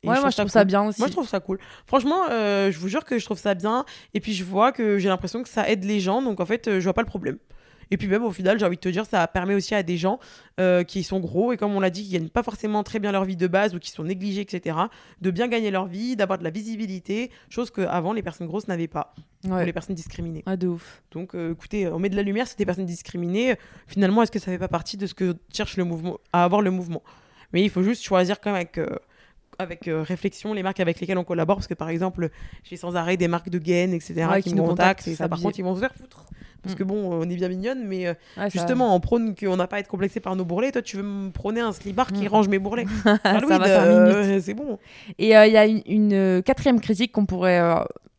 [0.03, 0.69] Et ouais, moi je trouve ça cool.
[0.69, 1.01] bien aussi.
[1.01, 1.59] Moi, je trouve ça cool.
[1.87, 3.85] Franchement, euh, je vous jure que je trouve ça bien.
[4.15, 6.23] Et puis, je vois que j'ai l'impression que ça aide les gens.
[6.23, 7.39] Donc, en fait, euh, je vois pas le problème.
[7.91, 9.97] Et puis, même au final, j'ai envie de te dire, ça permet aussi à des
[9.97, 10.19] gens
[10.61, 13.13] euh, qui sont gros et, comme on l'a dit, qui gagnent pas forcément très bien
[13.13, 14.77] leur vie de base ou qui sont négligés, etc.,
[15.21, 18.89] de bien gagner leur vie, d'avoir de la visibilité, chose qu'avant, les personnes grosses n'avaient
[18.89, 20.43] pas, ou les personnes discriminées.
[20.47, 21.03] Ouais, de ouf.
[21.13, 23.57] Donc, euh, écoutez, on met de la lumière sur des personnes discriminées.
[23.87, 26.61] Finalement, est-ce que ça fait pas partie de ce que cherche le mouvement, à avoir
[26.61, 27.03] le mouvement?
[27.53, 28.97] Mais il faut juste choisir quand même avec, euh,
[29.59, 32.31] avec euh, réflexion les marques avec lesquelles on collabore parce que par exemple
[32.65, 35.15] j'ai sans arrêt des marques de gaines etc Ouais, qui, qui nous contactent contactent, et
[35.15, 36.25] ça par contre ils vont se faire foutre.
[36.63, 36.79] Parce Mm.
[36.79, 39.77] que bon on est bien mignonne mais euh, Ouais, justement on prône qu'on n'a pas
[39.77, 40.73] à être complexé par nos bourrelets.
[40.73, 42.29] Toi tu veux me prôner un slibard qui Mm.
[42.29, 42.87] range mes bourrelets.
[43.25, 44.79] Ah euh, c'est bon.
[45.19, 47.61] Et euh, il y a une, une, quatrième critique qu'on pourrait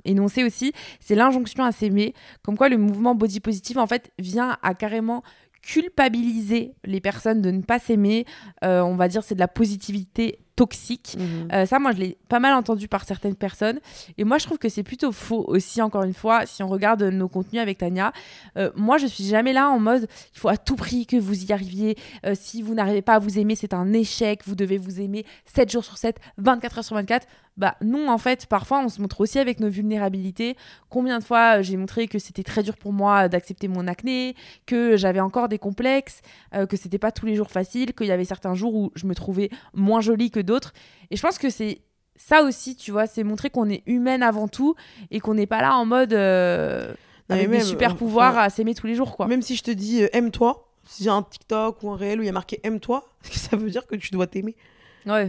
[0.05, 4.57] énoncer aussi, c'est l'injonction à s'aimer, comme quoi le mouvement body positive en fait vient
[4.63, 5.23] à carrément
[5.61, 8.25] culpabiliser les personnes de ne pas s'aimer.
[8.63, 11.17] Euh, on va dire c'est de la positivité toxique.
[11.53, 13.79] Euh, ça, moi, je l'ai pas mal entendu par certaines personnes.
[14.17, 17.01] Et moi, je trouve que c'est plutôt faux aussi, encore une fois, si on regarde
[17.01, 18.11] nos contenus avec Tania.
[18.57, 21.45] Euh, moi, je suis jamais là en mode, il faut à tout prix que vous
[21.45, 21.95] y arriviez.
[22.25, 24.41] Euh, si vous n'arrivez pas à vous aimer, c'est un échec.
[24.45, 27.25] Vous devez vous aimer 7 jours sur 7, 24 heures sur 24.
[27.59, 30.57] Bah non, en fait, parfois, on se montre aussi avec nos vulnérabilités.
[30.89, 34.35] Combien de fois euh, j'ai montré que c'était très dur pour moi d'accepter mon acné,
[34.65, 36.21] que j'avais encore des complexes,
[36.55, 39.05] euh, que c'était pas tous les jours facile, qu'il y avait certains jours où je
[39.05, 40.73] me trouvais moins jolie que d'autres.
[41.11, 41.81] Et je pense que c'est
[42.19, 44.75] ça aussi, tu vois, c'est montrer qu'on est humaine avant tout
[45.09, 46.89] et qu'on n'est pas là en mode euh,
[47.29, 49.25] Non, avec mais des même, super euh, pouvoirs enfin, à s'aimer tous les jours, quoi.
[49.27, 52.23] même si je te dis euh, aime-toi si j'ai un TikTok ou un réel où
[52.23, 54.55] il y a marqué aime-toi ça veut dire que tu dois t'aimer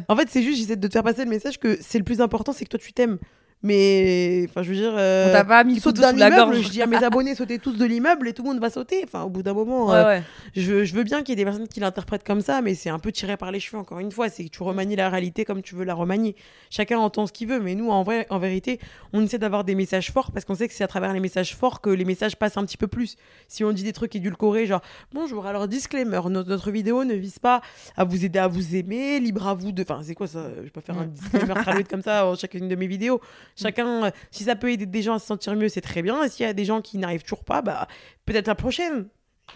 [0.09, 2.21] En fait, c'est juste, j'essaie de te faire passer le message que c'est le plus
[2.21, 3.19] important, c'est que toi tu t'aimes.
[3.63, 4.95] Mais, enfin, je veux dire.
[4.97, 7.73] euh, On t'a pas mis saute d'un immeuble, je dis à mes abonnés, sautez tous
[7.77, 9.03] de l'immeuble et tout le monde va sauter.
[9.05, 10.23] Enfin, au bout d'un moment, Ouais, euh, ouais.
[10.57, 12.75] je, veux- je veux bien qu'il y ait des personnes qui l'interprètent comme ça, mais
[12.75, 14.31] c'est un peu tiré par les cheveux, encore une fois.
[14.31, 16.37] C'est que tu remanies la réalité comme tu veux la remanier.
[16.71, 18.81] Chacun entend ce qu'il veut, mais nous, en vrai, en vérité,
[19.13, 21.55] on essaie d'avoir des messages forts parce qu'on sait que c'est à travers les messages
[21.55, 23.17] forts que les messages passent un petit peu plus.
[23.47, 24.81] Si on dit des trucs édulcorés, genre,
[25.13, 27.61] bonjour, alors disclaimer, notre, notre vidéo ne vise pas
[27.97, 29.83] à vous aider à vous aimer, libre à vous de.
[29.83, 30.45] Enfin, c'est quoi ça?
[30.57, 33.21] Je vais pas faire un disclaimer traduit comme ça en chacune de mes vidéos.
[33.57, 36.23] Chacun, euh, si ça peut aider des gens à se sentir mieux, c'est très bien.
[36.25, 37.87] Et s'il y a des gens qui n'arrivent toujours pas, bah,
[38.27, 39.09] peut-être la prochaine.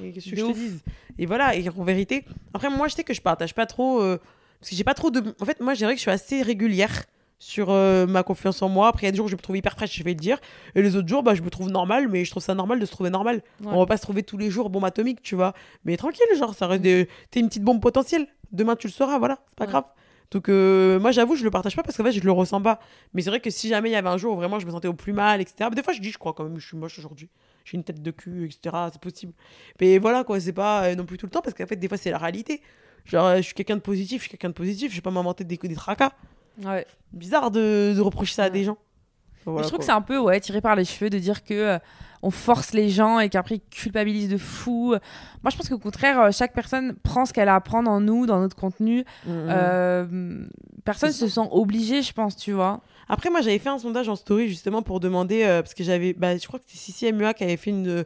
[0.02, 0.82] Et Qu'est-ce que je te dise?
[1.18, 4.00] Et voilà, et en vérité, après, moi, je sais que je partage pas trop.
[4.02, 4.18] euh,
[4.60, 5.22] parce que j'ai pas trop de.
[5.40, 7.04] En fait, moi, je dirais que je suis assez régulière
[7.38, 8.88] sur euh, ma confiance en moi.
[8.88, 10.18] Après, il y a des jours où je me trouve hyper fraîche, je vais le
[10.20, 10.38] dire.
[10.74, 12.86] Et les autres jours, bah, je me trouve normal, mais je trouve ça normal de
[12.86, 13.42] se trouver normal.
[13.60, 13.68] Ouais.
[13.72, 15.52] On va pas se trouver tous les jours bombe atomique, tu vois.
[15.84, 17.08] Mais tranquille, genre, ça reste des...
[17.30, 18.26] T'es une petite bombe potentielle.
[18.52, 19.70] Demain, tu le sauras, voilà, c'est pas Ouais.
[19.70, 19.84] grave.
[20.34, 22.80] Donc, euh, moi, j'avoue, je le partage pas parce qu'en fait, je le ressens pas.
[23.12, 24.72] Mais c'est vrai que si jamais il y avait un jour où vraiment je me
[24.72, 25.68] sentais au plus mal, etc.
[25.70, 27.30] mais des fois, je dis, je crois quand même, je suis moche aujourd'hui.
[27.64, 28.74] J'ai une tête de cul, etc.
[28.92, 29.32] C'est possible.
[29.80, 31.86] Mais voilà, quoi, c'est pas euh, non plus tout le temps parce qu'en fait, des
[31.86, 32.62] fois, c'est la réalité.
[33.04, 35.12] Genre, euh, je suis quelqu'un de positif, je suis quelqu'un de positif, je vais pas
[35.12, 36.10] m'inventer des, des tracas.
[36.64, 36.84] Ouais.
[37.12, 38.78] Bizarre de, de reprocher ça à des gens.
[39.44, 39.78] Voilà, je trouve quoi.
[39.78, 41.78] que c'est un peu ouais, tiré par les cheveux de dire que euh,
[42.24, 44.94] on force les gens et qu'après ils culpabilisent de fou.
[45.42, 48.00] Moi, je pense qu'au contraire, euh, chaque personne prend ce qu'elle a à prendre en
[48.00, 49.04] nous, dans notre contenu.
[49.26, 49.46] Mhm.
[49.48, 50.46] Euh,
[50.84, 52.80] personne se sent obligé, je pense, tu vois.
[53.08, 56.14] Après, moi, j'avais fait un sondage en story justement pour demander, euh, parce que j'avais,
[56.14, 58.04] bah, je crois que c'est Sissi MUA qui avait fait une,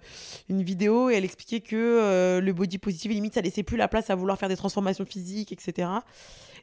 [0.48, 3.88] une vidéo et elle expliquait que euh, le body positive, limite, ça laissait plus la
[3.88, 5.88] place à vouloir faire des transformations physiques, etc.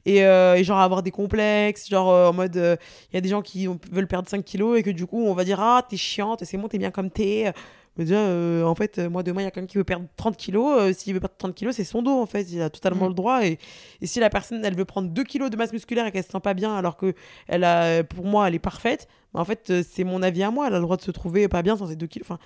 [0.06, 2.76] Et, euh, et genre avoir des complexes, genre euh, en mode, euh,
[3.12, 5.34] il y a des gens qui veulent perdre 5 kilos et que du coup, on
[5.34, 7.52] va dire, ah, t'es chiante, c'est bon, t'es bien comme t'es.
[7.98, 10.06] Mais déjà, euh, en fait, euh, moi, demain, il y a quelqu'un qui veut perdre
[10.18, 10.78] 30 kilos.
[10.80, 12.44] euh, S'il veut perdre 30 kilos, c'est son dos, en fait.
[12.52, 13.08] Il a totalement Mm.
[13.08, 13.46] le droit.
[13.46, 13.58] Et,
[14.02, 16.30] et si la personne, elle veut prendre 2 kilos de masse musculaire et qu'elle se
[16.30, 17.14] sent pas bien, alors que
[17.48, 20.68] elle a, pour moi, elle est parfaite, bah, en fait, c'est mon avis à moi.
[20.68, 22.28] Elle a le droit de se trouver pas bien sans ces 2 kilos.
[22.30, 22.40] Enfin,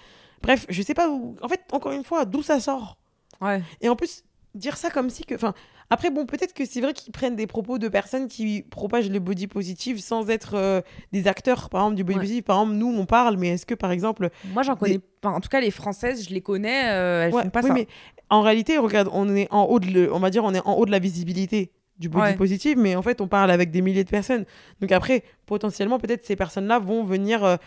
[0.44, 1.36] bref, je sais pas où.
[1.42, 2.96] En fait, encore une fois, d'où ça sort
[3.42, 3.62] Ouais.
[3.82, 5.34] Et en plus, dire ça comme si que.
[5.34, 5.56] Enfin,
[5.90, 9.20] après, bon, peut-être que c'est vrai qu'ils prennent des propos de personnes qui propagent le
[9.20, 10.82] body positive sans être euh,
[11.12, 12.24] des acteurs, par exemple, du body Ouais.
[12.24, 12.44] positive.
[12.44, 15.30] Par exemple, nous, on parle, mais est-ce que, par exemple, Moi, j'en connais pas.
[15.30, 16.90] En tout cas, les françaises, je les connais.
[16.92, 17.74] euh, elles Ouais, font pas oui, ça.
[17.74, 17.88] mais
[18.30, 20.76] en réalité, regarde, on est en haut de, le- on va dire, on est en
[20.76, 22.36] haut de la visibilité du body Ouais.
[22.36, 24.46] positive, mais en fait, on parle avec des milliers de personnes.
[24.82, 27.58] Donc après, potentiellement, peut-être ces personnes-là vont venir, euh,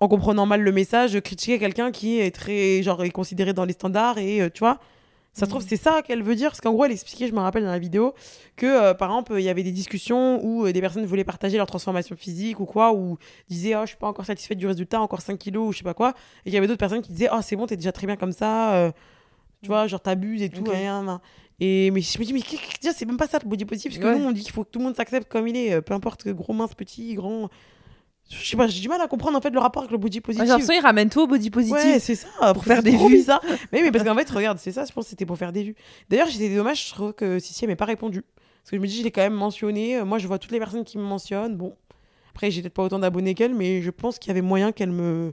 [0.00, 3.72] en comprenant mal le message, critiquer quelqu'un qui est très, genre, est considéré dans les
[3.74, 4.80] standards et, tu vois.
[5.40, 6.50] Ça se trouve, c'est ça qu'elle veut dire.
[6.50, 8.14] Parce qu'en gros, elle expliquait, je me rappelle dans la vidéo,
[8.56, 11.56] que euh, par exemple, il y avait des discussions où euh, des personnes voulaient partager
[11.56, 13.18] leur transformation physique ou quoi, ou
[13.48, 15.84] disaient, oh, je suis pas encore satisfaite du résultat, encore 5 kilos, ou je sais
[15.84, 16.14] pas quoi.
[16.40, 18.16] Et qu'il y avait d'autres personnes qui disaient, oh, c'est bon, t'es déjà très bien
[18.16, 18.92] comme ça, euh,
[19.62, 20.60] tu vois, genre t'abuses et tout.
[20.60, 20.68] Ok.
[20.72, 21.20] rien, rien.
[21.62, 22.40] Et mais je me dis, mais
[22.92, 24.18] c'est même pas ça le body positive, parce que Ouais.
[24.18, 26.28] nous, on dit qu'il faut que tout le monde s'accepte comme il est, peu importe
[26.28, 27.48] gros, mince, petit, grand.
[28.30, 30.20] Je sais pas, j'ai du mal à comprendre en fait le rapport avec le body
[30.20, 30.44] positif.
[30.44, 31.76] J'ai l'impression qu'ils ramènent tout au body positif.
[31.84, 33.16] Ouais, c'est ça, Pour faire des trop vues.
[33.16, 33.42] bizarre.
[33.72, 35.64] mais, mais parce qu'en fait, regarde, c'est ça, je pense que c'était pour faire des
[35.64, 35.74] vues.
[36.08, 38.22] D'ailleurs, j'étais dommage, je trouve que Sissi, m'ait pas répondu.
[38.62, 39.96] Parce que je me dis, je l'ai quand même mentionné.
[39.96, 41.56] Euh, Moi, je vois toutes les personnes qui me mentionnent.
[41.56, 41.74] Bon,
[42.30, 44.92] après, j'ai peut-être pas autant d'abonnés qu'elle, mais je pense qu'il y avait moyen qu'elle
[44.92, 45.32] me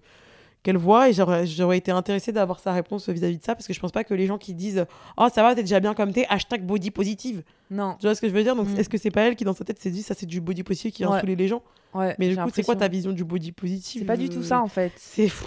[0.68, 3.80] qu'elle voit et j'aurais été intéressée d'avoir sa réponse vis-à-vis de ça parce que je
[3.80, 4.86] pense pas que les gens qui disent
[5.18, 7.42] oh ça va t'es déjà bien comme t'es hashtag body positive
[7.72, 7.96] Non.
[8.00, 8.56] tu vois ce que je veux dire?
[8.56, 8.78] Donc Mm.
[8.80, 10.64] est-ce que c'est pas elle qui dans sa tête s'est dit ça c'est du body
[10.64, 11.16] positive qui Ouais.
[11.16, 11.62] insulte les gens
[11.94, 14.02] Ouais, mais du coup c'est quoi ta vision du body positive?
[14.02, 14.92] C'est pas du tout ça, en fait.
[14.98, 15.46] c'est fou.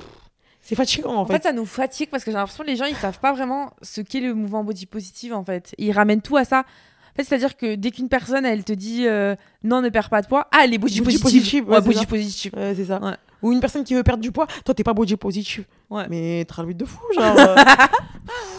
[0.63, 2.87] c'est fatigant en, En fait, ça nous fatigue parce que j'ai l'impression que les gens
[2.87, 5.75] ils savent pas vraiment ce qu'est le mouvement body positive en fait.
[5.79, 6.61] Ils ramènent tout à ça.
[6.61, 10.23] En fait, c'est-à-dire que dès qu'une personne, elle te dit euh, non, ne perds pas
[10.23, 11.23] de poids, ah, elle est body, Body positive.
[11.23, 12.07] positive, ouais, Ouais, c'est body ça.
[12.07, 12.53] positive.
[12.57, 13.01] Ouais, c'est ça.
[13.03, 13.15] Ouais.
[13.43, 15.65] Ou une personne qui veut perdre du poids, toi t'es pas body positive.
[15.89, 16.07] Ouais.
[16.11, 17.37] Mais t'as le de fou, genre.
[17.39, 17.55] euh.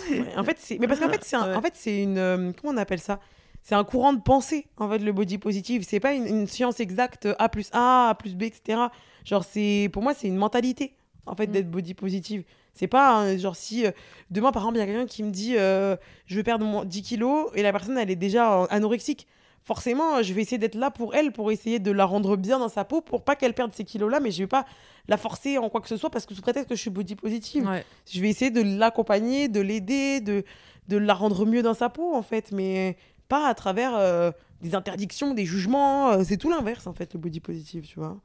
[0.10, 0.78] Ouais, en fait, c'est.
[0.80, 2.18] Mais parce qu'en fait, c'est un- en fait, c'est une.
[2.18, 3.20] euh, Comment on appelle ça?
[3.62, 5.86] C'est un courant de pensée, en fait, le body positive.
[5.88, 8.80] C'est pas une, une science exacte A plus A, A plus B, etc.
[9.24, 9.90] Genre, c'est.
[9.94, 10.96] Pour moi, c'est une mentalité,
[11.28, 11.52] en fait, Mm.
[11.52, 12.44] d'être body positive.
[12.74, 13.92] C'est pas un- genre si euh,
[14.32, 16.86] demain par exemple il y a quelqu'un qui me dit euh, je veux perdre mon
[16.86, 19.28] 10 kilos et la personne elle est déjà euh, anorexique
[19.64, 22.70] forcément je vais essayer d'être là pour elle pour essayer de la rendre bien dans
[22.70, 24.66] sa peau pour pas qu'elle perde ces kilos là mais je vais pas
[25.08, 27.16] la forcer en quoi que ce soit parce que sous prétexte que je suis body
[27.16, 27.86] positive Ouais.
[28.12, 30.44] je vais essayer de l'accompagner de l'aider de,
[30.88, 32.98] de la rendre mieux dans sa peau en fait mais
[33.28, 34.32] pas à travers euh,
[34.62, 38.18] des interdictions des jugements euh, c'est tout l'inverse en fait le body positive tu vois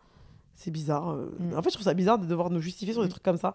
[0.55, 1.37] c'est bizarre euh.
[1.39, 1.59] Mm.
[1.59, 3.11] en fait je trouve ça bizarre de devoir nous justifier sur des Mm.
[3.11, 3.55] trucs comme ça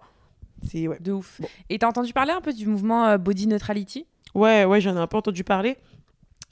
[0.64, 1.42] c'est ouais De ouf.
[1.42, 1.48] Bon.
[1.72, 4.06] Et t'as entendu parler un peu du mouvement euh, body neutrality?
[4.36, 5.76] Ouais, ouais, j'en ai un peu entendu parler.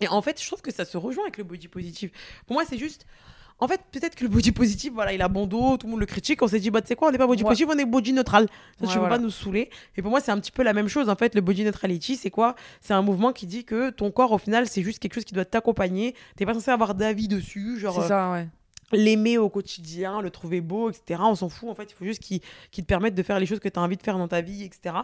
[0.02, 2.12] Et en fait, je trouve que ça se rejoint avec le body positive.
[2.48, 3.06] Pour moi, c'est juste.
[3.62, 6.00] En fait, peut-être que le body positive, voilà, il a bon dos, tout le monde
[6.00, 6.42] le critique.
[6.42, 7.50] On s'est dit, bah, tu sais quoi, on n'est pas body Ouais.
[7.50, 8.48] positive, on est body neutral.
[8.48, 9.16] Ça, Ouais, tu veux voilà.
[9.18, 9.70] pas nous saouler.
[9.98, 11.10] Et pour moi, c'est un petit peu la même chose.
[11.10, 12.56] En fait, le body neutrality, c'est quoi?
[12.80, 15.34] C'est un mouvement qui dit que ton corps, au final, c'est juste quelque chose qui
[15.34, 16.16] doit t'accompagner.
[16.38, 17.78] T'es pas censé avoir d'avis dessus.
[17.78, 18.48] Genre, C'est ça, ouais.
[18.92, 21.22] L'aimer au quotidien, le trouver beau, etc.
[21.24, 21.92] On s'en fout, en fait.
[21.92, 24.04] Il faut juste qu'il te permette de faire les choses que tu as envie de
[24.04, 24.96] faire dans ta vie, etc.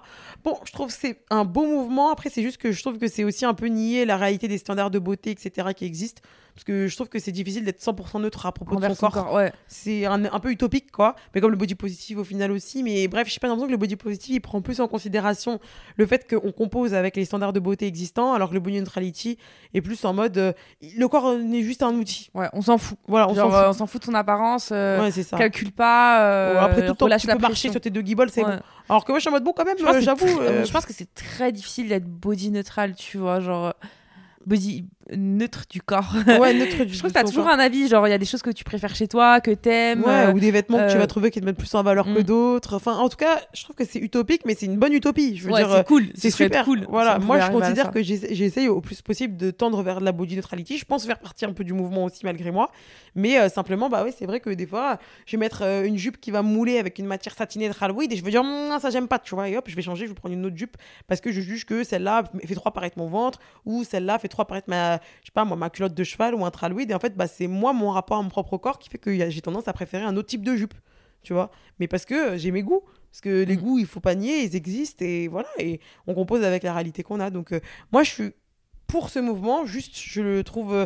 [0.43, 2.11] Bon, je trouve que c'est un beau mouvement.
[2.11, 4.57] Après, c'est juste que je trouve que c'est aussi un peu nier la réalité des
[4.57, 5.69] standards de beauté, etc.
[5.75, 6.21] qui existent.
[6.55, 9.07] Parce que je trouve que c'est difficile d'être 100% neutre à propos Envers de son
[9.07, 9.25] son corps.
[9.25, 9.51] corps, ouais.
[9.67, 11.15] C'est un, un peu utopique, quoi.
[11.33, 12.81] Mais comme le body positive au final aussi.
[12.81, 15.59] Mais bref, je sais pas, l'impression que le body positive, il prend plus en considération
[15.97, 19.37] le fait qu'on compose avec les standards de beauté existants, alors que le body neutrality
[19.73, 20.53] est plus en mode euh,
[20.97, 22.29] le corps n'est juste un outil.
[22.33, 22.97] Ouais, on s'en fout.
[23.05, 23.69] Voilà, on s'en euh, fout.
[23.69, 25.37] on s'en fout de son apparence, euh, ouais, c'est ça.
[25.37, 28.29] calcule pas, euh, Ouais, après tout le temps, tu peux marcher sur tes deux guibolles,
[28.29, 28.55] c'est Ouais.
[28.55, 28.61] bon.
[28.87, 30.25] Alors que moi, je suis en mode bon quand même, j'avoue.
[30.27, 33.73] Je pense que c'est très difficile d'être body neutral, tu vois, genre
[34.45, 34.85] body
[35.15, 36.13] neutre du corps.
[36.27, 37.53] ouais, neutre du Je trouve que t'as toujours corps.
[37.53, 40.03] un avis, genre il y a des choses que tu préfères chez toi, que t'aimes.
[40.03, 41.83] Ouais, euh, ou des vêtements que tu euh, vas trouver qui te mettent plus en
[41.83, 42.23] valeur que mm.
[42.23, 42.75] d'autres.
[42.75, 45.37] Enfin, en tout cas, je trouve que c'est utopique, mais c'est une bonne utopie.
[45.37, 46.07] Je veux ouais, dire, euh, c'est cool.
[46.15, 46.65] c'est super.
[46.65, 46.85] cool.
[46.89, 50.11] Voilà, moi je considère que j'essa- j'essaye au plus possible de tendre vers de la
[50.11, 50.77] body neutrality.
[50.77, 52.71] Je pense faire partie un peu du mouvement aussi malgré moi,
[53.15, 55.97] mais euh, simplement bah oui, c'est vrai que des fois, je vais mettre euh, une
[55.97, 58.43] jupe qui va mouler avec une matière satinée de Halloween et je vais dire
[58.79, 60.57] ça j'aime pas, tu vois, et hop, je vais changer, je vais prendre une autre
[60.57, 60.77] jupe
[61.07, 64.41] parce que je juge que celle-là fait trop apparaître mon ventre ou celle-là fait trop
[64.41, 66.99] apparaître ma je sais pas moi ma culotte de cheval ou un traloïd et en
[66.99, 69.67] fait bah c'est moi mon rapport à mon propre corps qui fait que j'ai tendance
[69.67, 70.73] à préférer un autre type de jupe,
[71.23, 71.51] tu vois.
[71.79, 73.59] Mais parce que euh, j'ai mes goûts parce que les Mm.
[73.61, 77.01] goûts, il faut pas nier, ils existent et voilà, et on compose avec la réalité
[77.01, 77.29] qu'on a.
[77.29, 77.61] Donc, euh,
[77.93, 78.31] moi, je suis
[78.87, 80.73] pour ce mouvement, juste, je le trouve.
[80.73, 80.85] euh,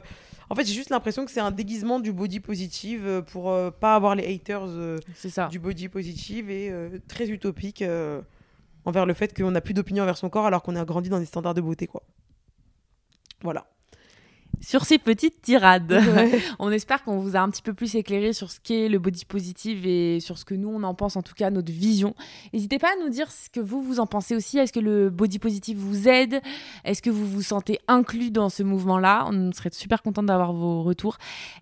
[0.51, 3.95] en fait, j'ai juste l'impression que c'est un déguisement du body positive pour euh, pas
[3.95, 5.47] avoir les haters euh, ça.
[5.47, 7.83] du body positive et euh, très utopique
[8.85, 11.19] envers le fait qu'on n'a plus d'opinion envers son corps alors qu'on a grandi dans
[11.19, 12.03] des standards de beauté, quoi.
[13.41, 13.65] Voilà.
[14.61, 15.91] Sur ces petites tirades.
[15.91, 16.39] Ouais.
[16.59, 19.25] On espère qu'on vous a un petit peu plus éclairé sur ce qu'est le body
[19.25, 22.13] positive et sur ce que nous on en pense, en tout cas notre vision.
[22.53, 24.57] N'hésitez pas à nous dire ce que vous vous en pensez aussi.
[24.57, 26.41] Est-ce que le body positive vous aide?
[26.83, 29.27] Est-ce que vous vous sentez inclus dans ce mouvement-là?
[29.31, 31.17] On serait super content d'avoir vos retours.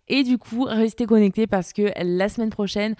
[0.08, 2.96] Et du coup, restez connectés parce que la semaine prochaine,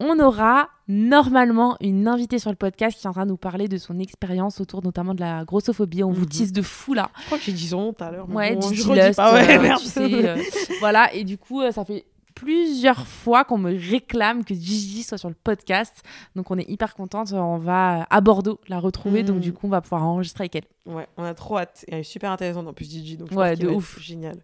[0.00, 4.60] on aura normalement une invitée sur le podcast qui viendra nous parler de son expérience
[4.60, 6.02] autour notamment de la grossophobie.
[6.04, 6.28] On vous Mhm.
[6.28, 7.10] tease de fou là.
[7.20, 8.28] Je crois que j'ai dit son nom tout à l'heure.
[8.30, 9.32] Ouais, bon, Gigi je Lust, pas.
[9.34, 9.80] Ouais, euh, merde.
[9.80, 10.36] tu sais, euh,
[10.80, 15.18] voilà, et du coup, euh, ça fait plusieurs fois qu'on me réclame que Gigi soit
[15.18, 16.02] sur le podcast.
[16.34, 17.32] Donc on est hyper contente.
[17.32, 19.22] On va à Bordeaux la retrouver.
[19.22, 20.92] Donc du coup, on va pouvoir enregistrer avec elle.
[20.92, 21.84] Ouais, on a trop hâte.
[21.88, 23.16] Elle est super intéressante en plus, Gigi.
[23.16, 24.00] Donc je Ouais, de ouf.
[24.00, 24.38] Génial.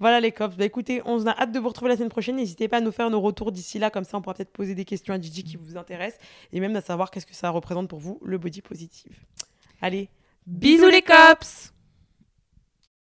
[0.00, 0.56] Voilà les cops.
[0.56, 2.36] Bah écoutez, on a hâte de vous retrouver la semaine prochaine.
[2.36, 4.74] N'hésitez pas à nous faire nos retours d'ici là, comme ça on pourra peut-être poser
[4.74, 6.20] des questions à Gigi qui vous intéressent
[6.52, 9.16] et même à savoir qu'est-ce que ça représente pour vous le body positive.
[9.80, 10.10] Allez,
[10.46, 11.74] Bisous les cops